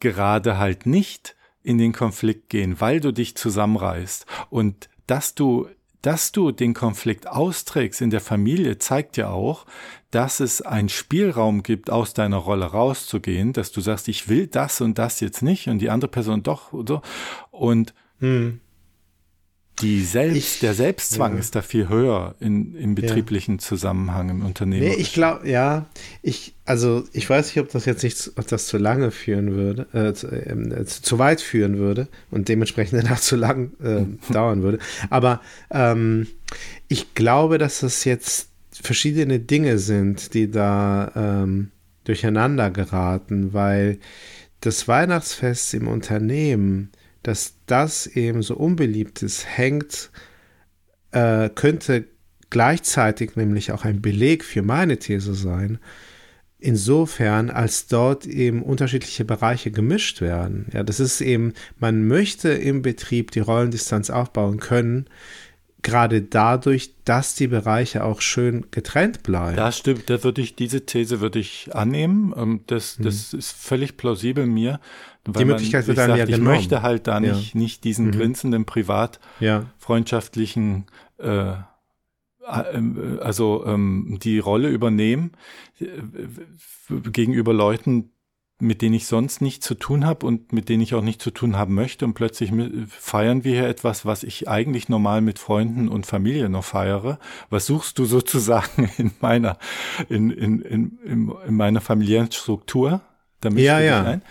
[0.00, 4.26] gerade halt nicht in den Konflikt gehen, weil du dich zusammenreißt.
[4.50, 5.68] Und dass du,
[6.02, 9.66] dass du den Konflikt austrägst in der Familie, zeigt ja auch,
[10.10, 14.80] dass es einen Spielraum gibt, aus deiner Rolle rauszugehen, dass du sagst, ich will das
[14.80, 17.02] und das jetzt nicht und die andere Person doch und so.
[17.50, 18.60] Und Hm.
[19.80, 21.38] Die Selbst, Ich- der Selbstzwang ja.
[21.38, 24.86] ist da viel höher in, im betrieblichen Zusammenhang im Unternehmen.
[24.86, 25.86] Nee, ich glaube, ja,
[26.22, 29.86] ich, also ich weiß nicht, ob das jetzt nicht, ob das zu lange führen würde,
[29.92, 34.62] äh, zu, ähm, äh, zu weit führen würde und dementsprechend danach zu lang äh, dauern
[34.62, 34.78] würde.
[35.10, 36.26] Aber ähm,
[36.88, 41.70] ich glaube, dass das jetzt verschiedene Dinge sind, die da ähm,
[42.04, 43.98] durcheinander geraten, weil
[44.60, 46.90] das Weihnachtsfest im Unternehmen,
[47.22, 50.10] dass das eben so unbeliebt ist, hängt,
[51.12, 52.04] äh, könnte
[52.50, 55.78] gleichzeitig nämlich auch ein Beleg für meine These sein,
[56.58, 60.66] insofern, als dort eben unterschiedliche Bereiche gemischt werden.
[60.72, 65.08] Ja, das ist eben, man möchte im Betrieb die Rollendistanz aufbauen können,
[65.82, 69.56] gerade dadurch, dass die Bereiche auch schön getrennt bleiben.
[69.56, 72.34] Da stimmt, da würde ich, diese These würde ich annehmen.
[72.36, 74.80] Ähm, Das, das ist völlig plausibel mir.
[75.34, 75.50] Weil Mhm.
[75.52, 76.56] Möglichkeit wird ich einem sagt, ja Ich genommen.
[76.56, 77.32] möchte halt da Ja.
[77.34, 78.10] nicht, nicht diesen Mhm.
[78.12, 80.86] grinsenden, privat ja, freundschaftlichen,
[81.18, 81.58] äh, äh,
[83.20, 85.32] also ähm, die Rolle übernehmen
[85.80, 85.86] äh,
[87.10, 88.10] gegenüber Leuten,
[88.60, 91.30] mit denen ich sonst nichts zu tun habe und mit denen ich auch nicht zu
[91.30, 92.04] tun haben möchte.
[92.04, 92.50] Und plötzlich
[92.88, 97.20] feiern wir hier etwas, was ich eigentlich normal mit Freunden und Familie noch feiere.
[97.50, 99.58] Was suchst du sozusagen in meiner,
[100.08, 103.00] in, in, in, in, in meiner familiären Struktur?
[103.40, 104.02] Da mischst Ja, ja.
[104.02, 104.22] ein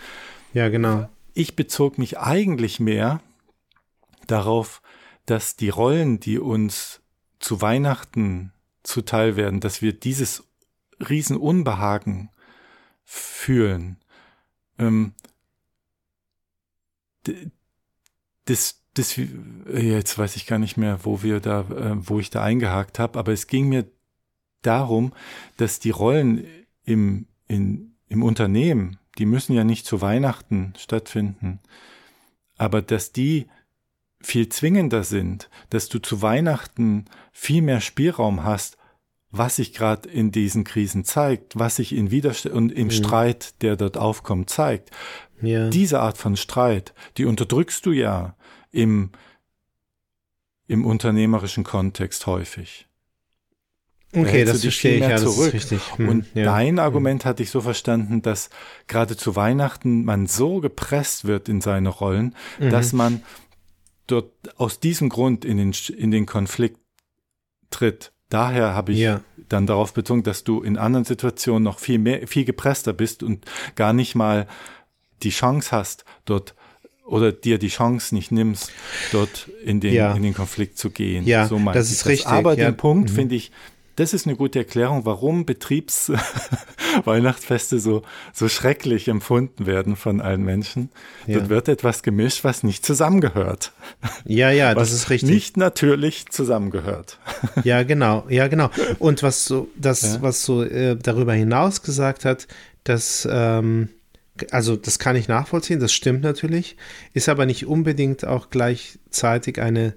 [0.52, 1.08] ja, genau.
[1.34, 3.20] ich bezog mich eigentlich mehr
[4.26, 4.82] darauf,
[5.26, 7.00] dass die Rollen, die uns
[7.38, 10.44] zu Weihnachten zuteil werden, dass wir dieses
[11.00, 12.30] Riesenunbehagen
[13.04, 13.96] fühlen.
[14.78, 15.12] Ähm,
[18.46, 22.42] das, das, jetzt weiß ich gar nicht mehr, wo wir da, äh, wo ich da
[22.42, 23.86] eingehakt habe, aber es ging mir
[24.62, 25.12] darum,
[25.56, 26.46] dass die Rollen
[26.84, 31.60] im, in, im Unternehmen, die müssen ja nicht zu Weihnachten stattfinden,
[32.56, 33.46] aber dass die
[34.20, 38.76] viel zwingender sind, dass du zu Weihnachten viel mehr Spielraum hast,
[39.30, 43.76] was sich gerade in diesen Krisen zeigt, was sich in Widerstand und im Streit, der
[43.76, 44.90] dort aufkommt, zeigt.
[45.42, 45.68] Ja.
[45.68, 48.36] Diese Art von Streit, die unterdrückst du ja
[48.72, 49.12] im,
[50.66, 52.87] im unternehmerischen Kontext häufig.
[54.14, 55.48] Okay, das verstehe ich, ja, das zurück.
[55.48, 55.80] ist richtig.
[55.98, 56.44] Hm, Und ja.
[56.44, 58.48] dein Argument hatte ich so verstanden, dass
[58.86, 62.70] gerade zu Weihnachten man so gepresst wird in seine Rollen, Mhm.
[62.70, 63.22] dass man
[64.06, 66.78] dort aus diesem Grund in den, in den Konflikt
[67.70, 68.12] tritt.
[68.30, 69.20] Daher habe ich Ja.
[69.48, 73.44] dann darauf betont, dass du in anderen Situationen noch viel mehr, viel gepresster bist und
[73.74, 74.46] gar nicht mal
[75.22, 76.54] die Chance hast, dort
[77.04, 78.70] oder dir die Chance nicht nimmst,
[79.12, 80.12] dort in den, Ja.
[80.14, 81.24] in den Konflikt zu gehen.
[81.26, 82.70] Ja, so das ist richtig, Aber ja.
[82.70, 83.14] den Punkt Mhm.
[83.14, 83.50] finde ich,
[83.98, 90.90] das ist eine gute Erklärung, warum Betriebsweihnachtsfeste so, so schrecklich empfunden werden von allen Menschen.
[91.26, 91.38] Ja.
[91.38, 93.72] Dort wird etwas gemischt, was nicht zusammengehört.
[94.24, 95.30] ja, ja, das ist richtig.
[95.30, 97.18] nicht natürlich zusammengehört.
[97.64, 98.70] Ja, genau, ja, genau.
[99.00, 100.22] Und was so, das, Ja.
[100.22, 102.46] was so äh, darüber hinaus gesagt hat,
[102.84, 103.88] dass, ähm,
[104.52, 106.76] also das kann ich nachvollziehen, das stimmt natürlich,
[107.14, 109.94] ist aber nicht unbedingt auch gleichzeitig eine,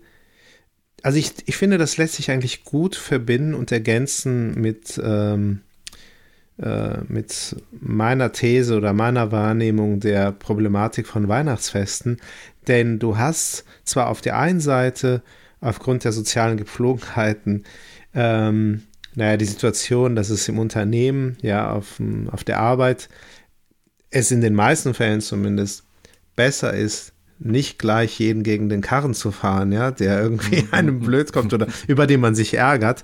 [1.03, 5.61] also ich, ich finde, das lässt sich eigentlich gut verbinden und ergänzen mit, ähm,
[6.57, 12.17] äh, mit meiner These oder meiner Wahrnehmung der Problematik von Weihnachtsfesten.
[12.67, 15.23] Denn du hast zwar auf der einen Seite
[15.59, 17.63] aufgrund der sozialen Gepflogenheiten
[18.13, 18.83] ähm,
[19.15, 23.09] naja, die Situation, dass es im Unternehmen, ja, auf, auf der Arbeit,
[24.09, 25.83] es in den meisten Fällen zumindest
[26.35, 27.10] besser ist,
[27.43, 31.67] nicht gleich jeden gegen den Karren zu fahren, ja, der irgendwie einem blöd kommt oder
[31.87, 33.03] über den man sich ärgert.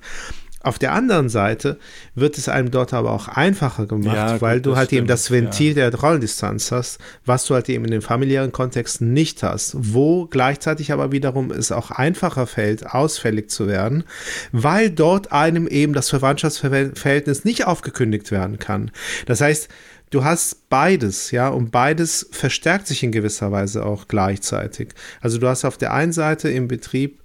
[0.68, 1.78] Auf der anderen Seite
[2.14, 5.32] wird es einem dort aber auch einfacher gemacht, Ja, weil du halt eben stimmt, das
[5.32, 10.26] Ventil der Rollendistanz hast, was du halt eben in den familiären Kontexten nicht hast, wo
[10.26, 14.04] gleichzeitig aber wiederum es auch einfacher fällt, ausfällig zu werden,
[14.52, 18.92] weil dort einem eben das Verwandtschaftsverhältnis nicht aufgekündigt werden kann.
[19.26, 19.70] Das heißt,
[20.10, 24.90] du hast beides, ja, und beides verstärkt sich in gewisser Weise auch gleichzeitig.
[25.22, 27.22] Also du hast auf der einen Seite im Betrieb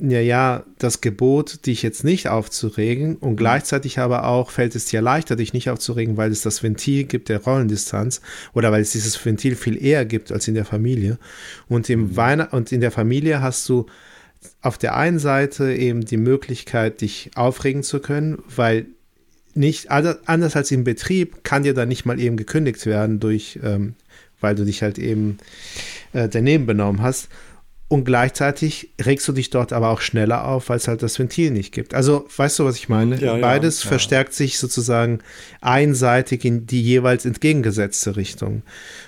[0.00, 5.02] ja, ja, das Gebot, dich jetzt nicht aufzuregen und gleichzeitig aber auch fällt es dir
[5.02, 8.20] leichter, dich nicht aufzuregen, weil es das Ventil gibt der Rollendistanz
[8.54, 11.18] oder weil es dieses Ventil viel eher gibt als in der Familie.
[11.68, 13.86] Und im Weihn und in der Familie hast du
[14.62, 18.86] auf der einen Seite eben die Möglichkeit, dich aufregen zu können, weil
[19.54, 23.94] nicht anders als im Betrieb kann dir dann nicht mal eben gekündigt werden durch, ähm,
[24.40, 25.38] weil du dich halt eben
[26.12, 27.28] äh, daneben benommen hast.
[27.88, 31.50] Und gleichzeitig regst du dich dort aber auch schneller auf, weil es halt das Ventil
[31.50, 31.92] nicht gibt.
[31.92, 33.16] Also, weißt du, was ich meine?
[33.16, 33.88] Ja, ja, Beides ja.
[33.88, 35.18] verstärkt sich sozusagen
[35.60, 38.62] einseitig in die jeweils entgegengesetzte Richtung.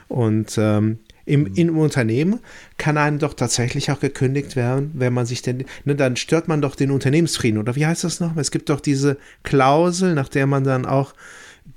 [0.09, 2.41] Und ähm, im, im Unternehmen
[2.79, 6.61] kann einem doch tatsächlich auch gekündigt werden, wenn man sich denn, ne, dann stört man
[6.61, 7.61] doch den Unternehmensfrieden.
[7.61, 8.37] Oder wie heißt das noch?
[8.37, 11.15] Es gibt doch diese Klausel, nach der man dann auch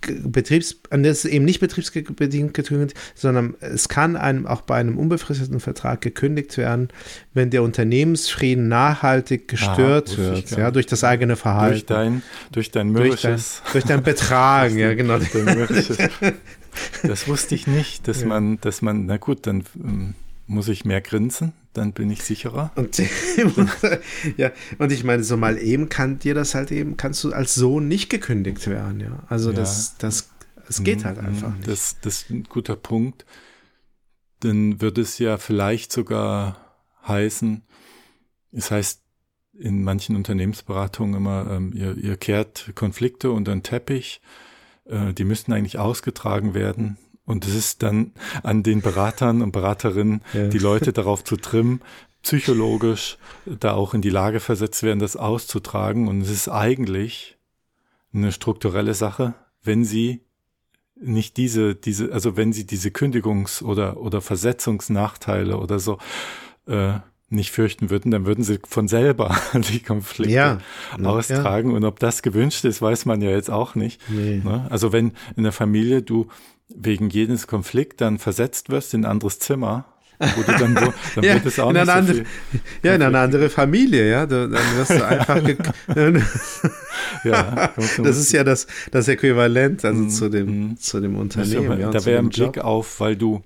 [0.01, 5.59] Betriebs, das ist eben nicht betriebsbedingt gekündigt, sondern es kann einem auch bei einem unbefristeten
[5.59, 6.89] Vertrag gekündigt werden,
[7.33, 11.73] wenn der Unternehmensfrieden nachhaltig gestört ich wird, ja, durch das eigene Verhalten.
[11.73, 12.21] Durch dein,
[12.51, 13.61] durch dein durch dein, mürrisches.
[13.71, 15.17] durch dein Betragen, ja, genau.
[15.19, 15.97] Dein mürrisches.
[17.03, 20.15] Das wusste ich nicht, dass man, dass man, na gut, dann ähm,
[20.47, 22.71] muss ich mehr grinsen, dann bin ich sicherer.
[22.76, 23.01] Und,
[24.38, 27.55] ja, und ich meine, so mal eben kann dir das halt eben, kannst du als
[27.55, 29.23] Sohn nicht gekündigt werden, ja.
[29.28, 29.57] Also Ja.
[29.57, 30.30] das, das,
[30.67, 31.67] es geht halt Mhm, einfach nicht.
[31.67, 33.26] Das, das ist ein guter Punkt.
[34.41, 36.76] Dann würde es ja vielleicht sogar
[37.07, 37.63] heißen,
[38.51, 39.01] es heißt
[39.57, 44.21] in manchen Unternehmensberatungen immer, ähm, ihr, ihr kehrt Konflikte unter den Teppich,
[44.86, 46.97] äh, die müssten eigentlich ausgetragen werden.
[47.25, 48.11] Und es ist dann
[48.43, 50.47] an den Beratern und Beraterinnen, Ja.
[50.47, 51.81] die Leute darauf zu trimmen,
[52.21, 56.07] psychologisch da auch in die Lage versetzt werden, das auszutragen.
[56.07, 57.38] Und es ist eigentlich
[58.13, 59.33] eine strukturelle Sache,
[59.63, 60.21] wenn sie
[60.99, 65.97] nicht diese, diese, also wenn sie diese Kündigungs- oder, oder Versetzungsnachteile oder so
[66.67, 66.93] äh,
[67.36, 70.57] nicht fürchten würden, dann würden sie von selber die Konflikte Ja.
[71.03, 71.73] austragen.
[71.73, 74.01] Und ob das gewünscht ist, weiß man ja jetzt auch nicht.
[74.09, 74.41] Nee.
[74.43, 74.65] Ne?
[74.69, 76.27] Also wenn in der Familie du
[76.69, 79.86] wegen jedes Konflikt dann versetzt wirst in ein anderes Zimmer,
[80.19, 82.23] wo du dann, wo, dann Ja, wird es auch in nicht so andere,
[82.83, 84.25] ja, in eine andere Familie, ja.
[84.25, 85.41] Dann wirst du einfach.
[87.23, 90.77] Ja, das ist ja das, das Äquivalent, also Mhm, zu dem, mhm.
[90.77, 91.79] zu dem Unternehmen.
[91.79, 93.41] ja, da wäre ein Blick auf, weil du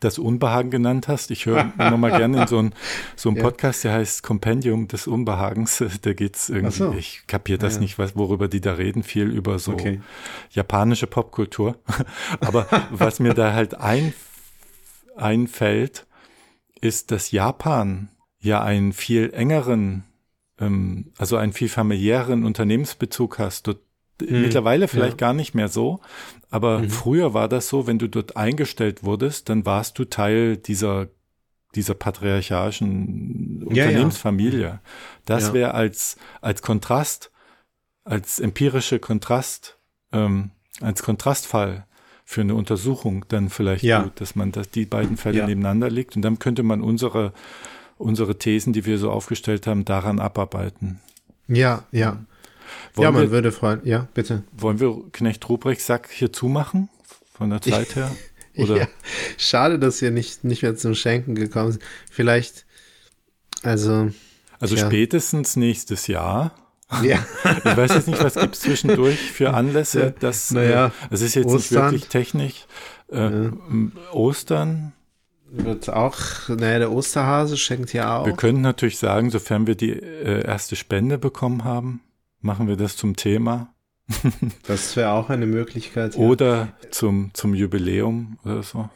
[0.00, 1.30] das Unbehagen genannt hast.
[1.30, 2.74] Ich höre immer mal gerne in so einen
[3.16, 3.42] so einen Ja.
[3.44, 5.82] Podcast, der heißt Compendium des Unbehagens.
[6.02, 6.92] Da geht's irgendwie, so.
[6.92, 7.80] ich kapiere das Ja.
[7.80, 10.00] nicht, was, worüber die da reden, viel über so Okay.
[10.50, 11.76] japanische Popkultur.
[12.40, 14.12] Aber was mir da halt ein,
[15.16, 16.06] einfällt,
[16.80, 20.04] ist, dass Japan ja einen viel engeren,
[20.60, 23.66] ähm, also einen viel familiäreren Unternehmensbezug hast.
[23.66, 23.80] Dort,
[24.20, 26.00] Mittlerweile vielleicht gar nicht mehr so,
[26.50, 31.08] aber früher war das so, wenn du dort eingestellt wurdest, dann warst du Teil dieser
[31.74, 33.68] dieser patriarchalischen Ja, ja.
[33.68, 34.80] Unternehmensfamilie.
[35.26, 35.52] Das Ja.
[35.52, 37.30] wäre als als Kontrast,
[38.04, 39.78] als empirische Kontrast,
[40.12, 40.50] ähm,
[40.80, 41.86] als Kontrastfall
[42.24, 44.02] für eine Untersuchung dann vielleicht Ja.
[44.02, 45.46] gut, dass man das, die beiden Fälle Ja.
[45.46, 47.32] nebeneinander legt und dann könnte man unsere
[47.98, 51.00] unsere Thesen, die wir so aufgestellt haben, daran abarbeiten.
[51.48, 52.18] Ja, ja.
[52.94, 53.80] Wollen ja, man wir- würde freuen.
[53.84, 54.42] Ja, bitte.
[54.52, 56.88] Wollen wir Knecht Ruprechts Sack hier zumachen?
[57.34, 58.10] Von der Zeit her?
[58.56, 58.76] Oder?
[58.78, 58.88] Ja.
[59.36, 61.82] Schade, dass ihr nicht, nicht mehr zum Schenken gekommen seid.
[62.10, 62.64] Vielleicht,
[63.62, 64.10] also,
[64.58, 64.86] Also Ja.
[64.86, 66.52] spätestens nächstes Jahr.
[67.02, 67.18] ja.
[67.64, 70.00] Ich weiß jetzt nicht, was gibt's zwischendurch für Anlässe.
[70.00, 71.84] Ja, Das, naja, äh, es ist jetzt nicht Ostern.
[71.92, 72.54] wirklich Technik.
[73.10, 74.92] Äh, m- Ostern.
[75.48, 76.16] Wird auch,
[76.48, 78.26] naja, der Osterhase schenkt ja auch.
[78.26, 82.00] Wir können natürlich sagen, sofern wir die äh, erste Spende bekommen haben,
[82.46, 83.74] machen wir das zum Thema.
[84.66, 86.14] Das wäre auch eine Möglichkeit.
[86.14, 86.20] Ja.
[86.20, 88.88] Oder zum, zum Jubiläum oder so.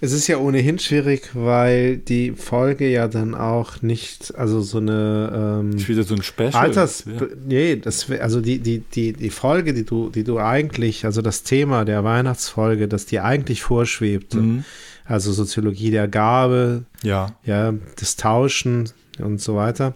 [0.00, 5.60] Es ist ja ohnehin schwierig, weil die Folge ja dann auch nicht, also so eine
[5.62, 6.54] ähm, Ist wieder so ein Special.
[6.54, 7.24] Alters, Ja.
[7.46, 11.44] nee, das also die, die, die, die Folge, die du, die du eigentlich, also das
[11.44, 14.64] Thema der Weihnachtsfolge, das dir eigentlich vorschwebte, Mhm.
[15.04, 17.36] also Soziologie der Gabe, Ja.
[17.44, 18.90] ja, das Tauschen
[19.20, 19.94] und so weiter,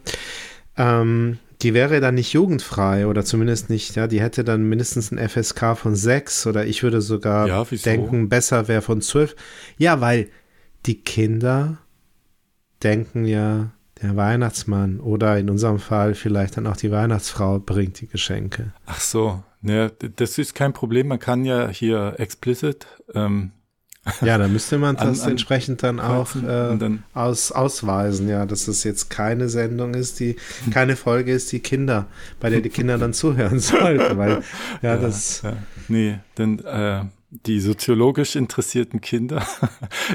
[0.76, 5.18] ähm, die wäre dann nicht jugendfrei oder zumindest nicht, ja, die hätte dann mindestens ein
[5.28, 9.34] FSK von 6 oder ich würde sogar Ja, denken, besser wäre von 12.
[9.78, 10.28] Ja, weil
[10.84, 11.78] die Kinder
[12.82, 13.70] denken ja,
[14.02, 18.72] der Weihnachtsmann oder in unserem Fall vielleicht dann auch die Weihnachtsfrau bringt die Geschenke.
[18.84, 21.08] Ach so, ne, das ist kein Problem.
[21.08, 23.52] Man kann ja hier explicit ähm,
[24.20, 28.46] Ja, da müsste man An- das an- entsprechend dann auch äh, dann- aus, ausweisen, ja,
[28.46, 30.36] dass es jetzt keine Sendung ist, die
[30.70, 32.06] keine Folge ist, die Kinder,
[32.40, 34.42] bei der die Kinder dann zuhören sollten, weil
[34.82, 35.56] ja, das Ja,
[35.88, 39.46] nee, denn äh, die soziologisch interessierten Kinder,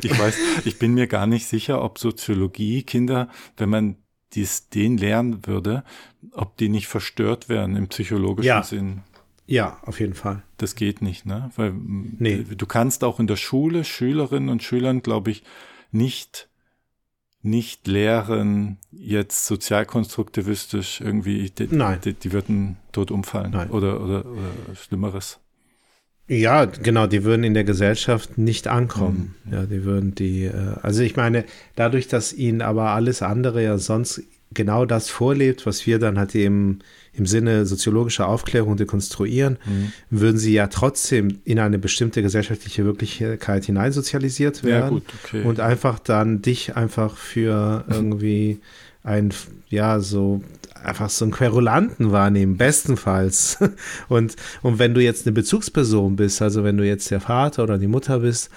[0.02, 0.36] ich weiß,
[0.66, 3.28] ich bin mir gar nicht sicher, ob Soziologie Kinder,
[3.58, 3.96] wenn man
[4.34, 5.84] dies den lernen würde,
[6.32, 8.64] ob die nicht verstört wären im psychologischen Ja.
[8.64, 9.02] Sinn.
[9.52, 10.44] Ja, auf jeden Fall.
[10.58, 11.52] Das geht nicht, ne?
[11.56, 12.46] Weil Nee.
[12.58, 15.44] du kannst auch in der Schule Schülerinnen und Schülern, glaube ich,
[15.92, 16.48] nicht
[17.44, 22.00] nicht lehren, jetzt sozialkonstruktivistisch irgendwie, die, Nein.
[22.06, 23.72] die, die würden tot umfallen Nein.
[23.72, 25.40] oder, oder, oder Schlimmeres.
[26.28, 29.36] Ja, genau, die würden in der Gesellschaft nicht ankommen.
[29.52, 31.46] Ja, die würden die, äh, also ich meine,
[31.76, 34.22] dadurch, dass ihnen aber alles andere ja sonst
[34.54, 36.80] genau das vorlebt, was wir dann halt eben
[37.14, 39.58] im Sinne soziologischer Aufklärung dekonstruieren,
[40.10, 45.44] würden sie ja trotzdem in eine bestimmte gesellschaftliche Wirklichkeit hineinsozialisiert Ja, werden gut, okay.
[45.44, 48.60] und einfach dann dich einfach für irgendwie
[49.04, 49.34] ein,
[49.70, 50.42] ja, so
[50.84, 53.58] einfach so einen Querulanten wahrnehmen, bestenfalls.
[54.10, 57.78] Und, und wenn du jetzt eine Bezugsperson bist, also wenn du jetzt der Vater oder
[57.78, 58.50] die Mutter bist,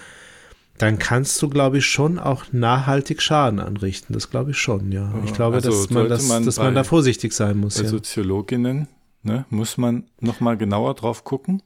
[0.78, 4.12] dann kannst du, glaube ich, schon auch nachhaltig Schaden anrichten.
[4.12, 5.12] Das glaube ich schon, ja.
[5.14, 7.76] Ja, ich glaube, also dass man, das, man dass man da vorsichtig sein muss.
[7.76, 7.88] Bei Ja.
[7.88, 8.88] Soziologinnen
[9.22, 11.62] ne, muss man noch mal genauer drauf gucken,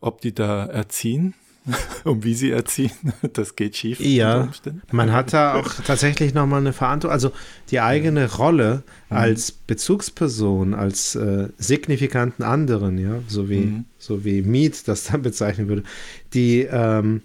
[0.00, 1.34] ob die da erziehen
[2.04, 2.90] und wie sie erziehen.
[3.34, 4.00] Das geht schief.
[4.00, 4.48] Ja,
[4.90, 7.12] man hat da auch tatsächlich nochmal eine Verantwortung.
[7.12, 7.32] Also
[7.70, 9.16] die eigene Rolle Mhm.
[9.16, 13.84] als Bezugsperson, als äh, signifikanten anderen, ja, so wie, Mhm.
[13.98, 15.82] so wie Mead das dann bezeichnen würde,
[16.34, 17.22] die, ähm,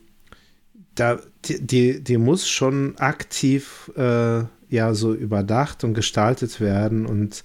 [0.95, 7.43] da, die, die, die muss schon aktiv äh, ja so überdacht und gestaltet werden und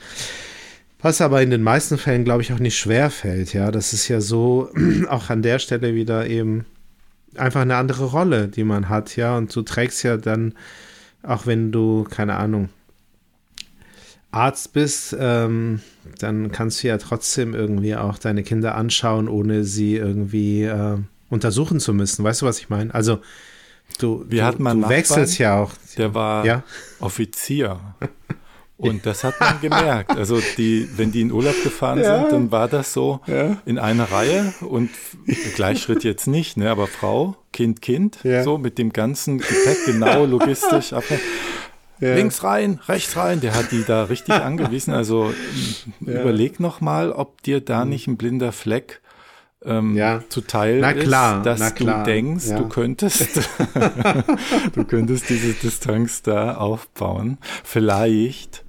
[1.01, 3.71] was aber in den meisten Fällen, glaube ich, auch nicht schwer fällt, ja.
[3.71, 4.71] Das ist ja so
[5.09, 6.67] auch an der Stelle wieder eben
[7.37, 9.37] einfach eine andere Rolle, die man hat, ja.
[9.37, 10.55] Und du trägst ja dann,
[11.23, 12.69] auch wenn du, keine Ahnung,
[14.31, 15.81] Arzt bist, ähm,
[16.19, 20.99] dann kannst du ja trotzdem irgendwie auch deine Kinder anschauen, ohne sie irgendwie äh,
[21.31, 22.25] untersuchen zu müssen.
[22.25, 22.95] Weißt du, was ich meine?
[22.95, 23.19] Also
[23.99, 25.73] du, Wir du, hatten mal du wechselst ja auch.
[25.97, 26.63] Der war Ja.
[27.01, 27.81] Offizier.
[28.77, 30.13] Und das hat man gemerkt.
[30.13, 32.21] Also die, wenn die in Urlaub gefahren Ja.
[32.21, 33.57] sind, dann war das so Ja.
[33.67, 34.91] in einer Reihe und
[35.57, 36.71] Gleichschritt jetzt nicht, ne?
[36.71, 38.45] Aber Frau, Kind, Kind, Ja.
[38.45, 41.03] so mit dem ganzen Gepäck genau logistisch ab.
[42.01, 44.95] Links rein, rechts rein, der hat die da richtig angewiesen.
[44.95, 45.33] Also
[46.01, 49.01] überleg noch mal, ob dir da nicht ein blinder Fleck
[49.65, 49.97] ähm.
[49.97, 50.23] Ja.
[50.29, 52.59] zuteil Na klar, ist, dass na klar, du denkst, ja.
[52.59, 53.51] du könntest,
[54.73, 57.39] du könntest diese Distanz da aufbauen.
[57.65, 58.65] Vielleicht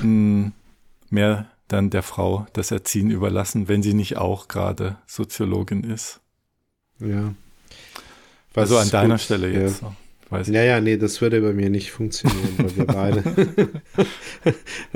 [0.00, 0.52] mh,
[1.10, 6.20] mehr dann der Frau das Erziehen überlassen, wenn sie nicht auch gerade Soziologin ist.
[6.98, 7.34] Ja.
[8.54, 9.60] also an deiner gut, Stelle ja.
[9.60, 9.78] jetzt.
[9.80, 9.94] so.
[10.32, 10.48] Weiß.
[10.48, 13.68] Ja, ja, nee, das würde bei mir nicht funktionieren, weil wir beide.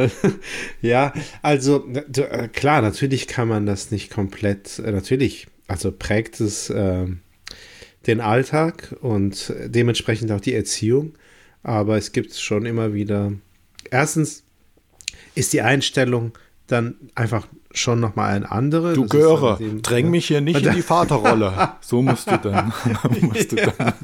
[0.81, 6.73] ja, also äh, klar, natürlich kann man das nicht komplett, äh, natürlich, also prägt es
[6.75, 7.21] ähm,
[8.07, 11.19] den Alltag und dementsprechend auch die Erziehung,
[11.63, 13.33] aber es gibt schon immer wieder,
[13.91, 14.43] erstens
[15.35, 16.33] ist die Einstellung
[16.67, 17.47] dann einfach
[17.79, 18.95] schon nochmal eine andere.
[18.95, 21.53] Du Göre, dräng mich hier nicht in die Vaterrolle.
[21.81, 22.73] So musst du dann.
[23.21, 23.95] musst du dann.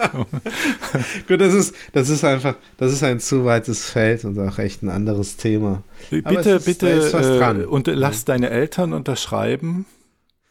[1.27, 4.83] Gut, das ist, das ist einfach, das ist ein zu weites Feld und auch echt
[4.83, 5.83] ein anderes Thema.
[6.11, 9.87] Bitte, ist- bitte, äh, und lass deine Eltern unterschreiben,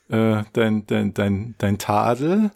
[0.10, 2.52] äh, dein, dein, dein, dein Tadel.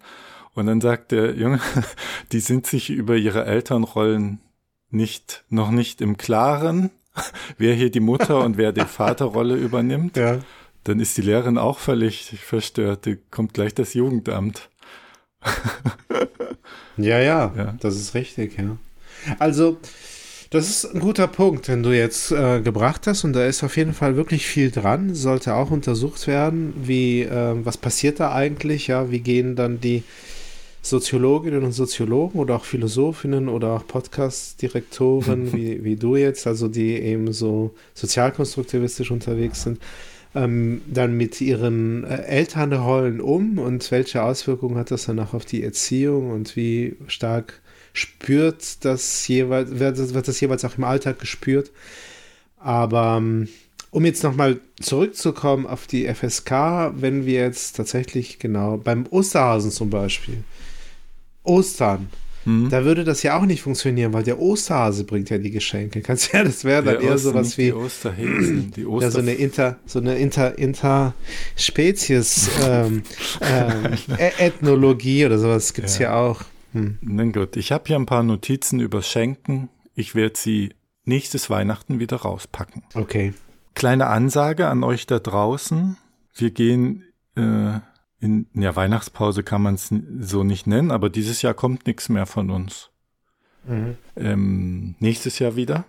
[0.55, 1.59] Und dann sagt der Junge,
[2.31, 4.39] die sind sich über ihre Elternrollen
[4.89, 6.89] nicht, noch nicht im Klaren,
[7.57, 10.17] wer hier die Mutter und wer die Vaterrolle übernimmt.
[10.17, 10.39] Ja.
[10.83, 13.05] Dann ist die Lehrerin auch völlig verstört.
[13.05, 14.69] Die kommt gleich das Jugendamt.
[16.97, 17.75] Ja, ja, Ja.
[17.81, 18.77] das ist richtig, ja.
[19.37, 19.77] Also,
[20.49, 23.75] das ist ein guter Punkt, den du jetzt äh, gebracht hast und da ist auf
[23.75, 25.13] jeden Fall wirklich viel dran.
[25.13, 30.03] Sollte auch untersucht werden, wie, äh, was passiert da eigentlich, ja, wie gehen dann die
[30.85, 36.93] Soziologinnen und Soziologen oder auch Philosophinnen oder auch Podcast-Direktoren wie, wie du jetzt, also die
[36.93, 39.79] eben so sozialkonstruktivistisch unterwegs sind,
[40.35, 45.45] ähm, dann mit ihren äh, Elternrollen um und welche Auswirkungen hat das dann auch auf
[45.45, 47.61] die Erziehung und wie stark
[47.93, 51.71] spürt das jeweils, wird das, wird das jeweils auch im Alltag gespürt.
[52.59, 53.47] Aber ähm,
[53.89, 59.89] um jetzt nochmal zurückzukommen auf die FSK, wenn wir jetzt tatsächlich genau beim Osterhasen zum
[59.89, 60.43] Beispiel,
[61.45, 62.09] Ostern,
[62.45, 66.01] da würde das ja auch nicht funktionieren, weil der Osterhase bringt ja die Geschenke.
[66.01, 69.17] Kannst ja, das wäre dann Der eher sowas wie die Osterhäschen, die Oster ja, so
[69.17, 73.01] eine Inter, so eine Inter, Interspezies ähm,
[73.41, 76.15] ähm, Ä- Ethnologie oder sowas gibt's ja.
[76.15, 76.43] auch.
[76.73, 76.99] Hm.
[77.01, 79.69] Na gut, ich habe hier ein paar Notizen über Schenken.
[79.95, 80.69] Ich werde sie
[81.03, 82.83] nächstes Weihnachten wieder rauspacken.
[82.93, 83.33] Okay.
[83.73, 85.97] Kleine Ansage an euch da draußen.
[86.35, 87.05] Wir gehen
[87.35, 87.79] äh,
[88.25, 92.25] in ja, Weihnachtspause kann man es so nicht nennen, aber dieses Jahr kommt nichts mehr
[92.25, 92.89] von uns.
[94.15, 95.85] Ähm, nächstes Jahr wieder.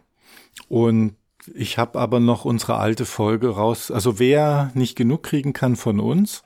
[0.68, 1.14] Und
[1.54, 3.90] ich habe aber noch unsere alte Folge raus.
[3.90, 6.42] Also wer nicht genug kriegen kann von uns,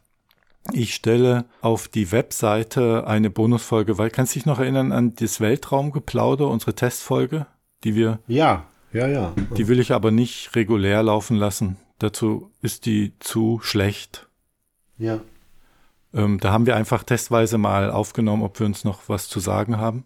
[0.73, 5.41] ich stelle auf die Webseite eine Bonusfolge, weil kannst du dich noch erinnern an das
[5.41, 7.47] Weltraumgeplauder, unsere Testfolge,
[7.83, 9.33] die wir Ja, ja, ja.
[9.57, 11.77] die will ich aber nicht regulär laufen lassen.
[11.99, 14.29] Dazu ist die zu schlecht.
[14.99, 15.21] Ja.
[16.13, 19.79] Ähm, da haben wir einfach testweise mal aufgenommen, ob wir uns noch was zu sagen
[19.79, 20.05] haben.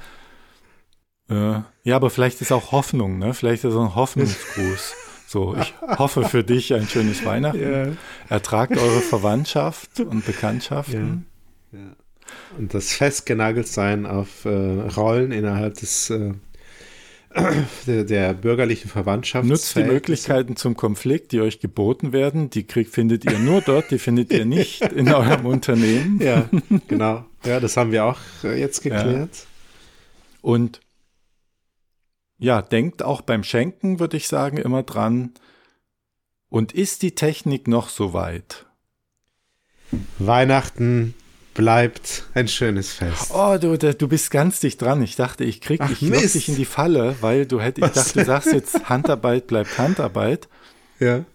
[1.30, 3.34] äh, ja, aber vielleicht ist auch Hoffnung, ne?
[3.34, 4.96] Vielleicht ist so ein Hoffnungsgruß.
[5.28, 7.60] So, ich hoffe für dich ein schönes Weihnachten.
[7.60, 7.88] Ja.
[8.30, 11.26] Ertragt eure Verwandtschaft und Bekanntschaften.
[12.58, 16.34] Und das Festgenageltsein auf äh, Rollen innerhalb des äh,
[17.86, 19.48] der, der bürgerlichen Verwandtschaft.
[19.48, 22.50] Nutzt die Möglichkeiten zum Konflikt, die euch geboten werden.
[22.50, 26.20] Die kriegt, findet ihr nur dort, die findet ihr nicht in eurem Unternehmen.
[26.22, 26.50] Ja,
[26.88, 27.26] genau.
[27.46, 29.46] Ja, das haben wir auch äh, jetzt geklärt.
[30.42, 30.80] Und
[32.40, 35.34] ja, denkt auch beim Schenken, würde ich sagen, immer dran.
[36.50, 38.66] Und ist die Technik noch so weit?
[40.20, 41.14] Weihnachten
[41.58, 43.32] bleibt ein schönes Fest.
[43.34, 45.02] Oh, du, da- du bist ganz dicht dran.
[45.02, 47.96] Ich dachte, ich krieg, Ach, ich lock dich in die Falle, weil du hättest, ich
[47.96, 48.06] Was?
[48.06, 50.48] dachte, du sagst jetzt, Handarbeit bleibt Handarbeit.
[51.00, 51.26] Ja.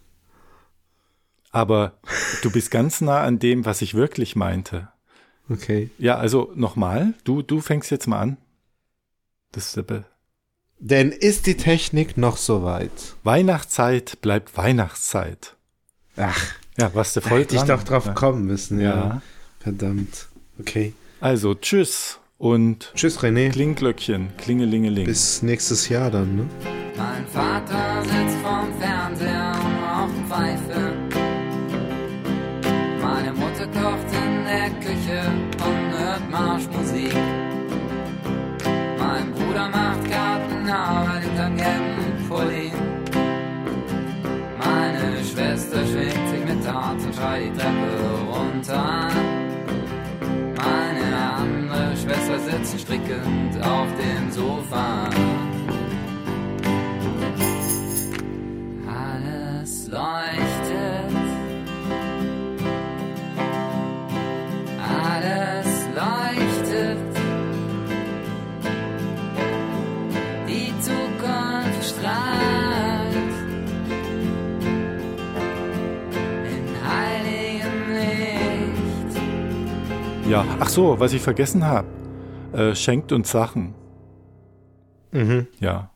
[1.51, 1.99] Aber
[2.43, 4.89] du bist ganz nah an dem, was ich wirklich meinte.
[5.51, 5.91] Okay.
[5.99, 8.37] Ja, also nochmal, du, du fängst jetzt mal an.
[9.51, 9.85] Das ist
[10.79, 12.91] Denn ist die Technik noch so weit?
[13.23, 15.57] Weihnachtszeit bleibt Weihnachtszeit.
[16.17, 16.41] Ach,
[16.79, 18.15] Ja, was du da voll hätte ich doch drauf Ja.
[18.15, 18.95] kommen müssen, ja.
[18.95, 19.23] Ja.
[19.63, 20.27] Verdammt.
[20.59, 20.93] Okay.
[21.21, 23.51] Also, tschüss und Tschüss, René.
[23.51, 25.07] Klingglöckchen, klingelingeling.
[25.07, 26.47] Bis nächstes Jahr dann, ne?
[26.97, 30.93] Mein Vater sitzt vorm Fernseher und raucht Pfeife.
[33.01, 35.23] Meine Mutter kocht in der Küche
[35.65, 37.15] und hört Marschmusik.
[38.99, 42.73] Mein Bruder macht Gartenarbeit hinterm gelben Pulli.
[44.59, 47.82] Meine Schwester schwingt sich mit Tat und schreit die Treppe
[52.33, 55.11] Schwester sitzt strickend auf dem Sofa.
[58.89, 61.13] Alles leuchtet.
[64.81, 66.99] Alles leuchtet.
[70.49, 73.35] Die Zukunft strahlt.
[76.49, 79.21] In heiligem Licht.
[80.31, 81.87] Ja, ach so, was ich vergessen habe.
[82.53, 83.75] Äh, schenkt uns Sachen.
[85.13, 85.47] Mhm.
[85.61, 85.92] Ja.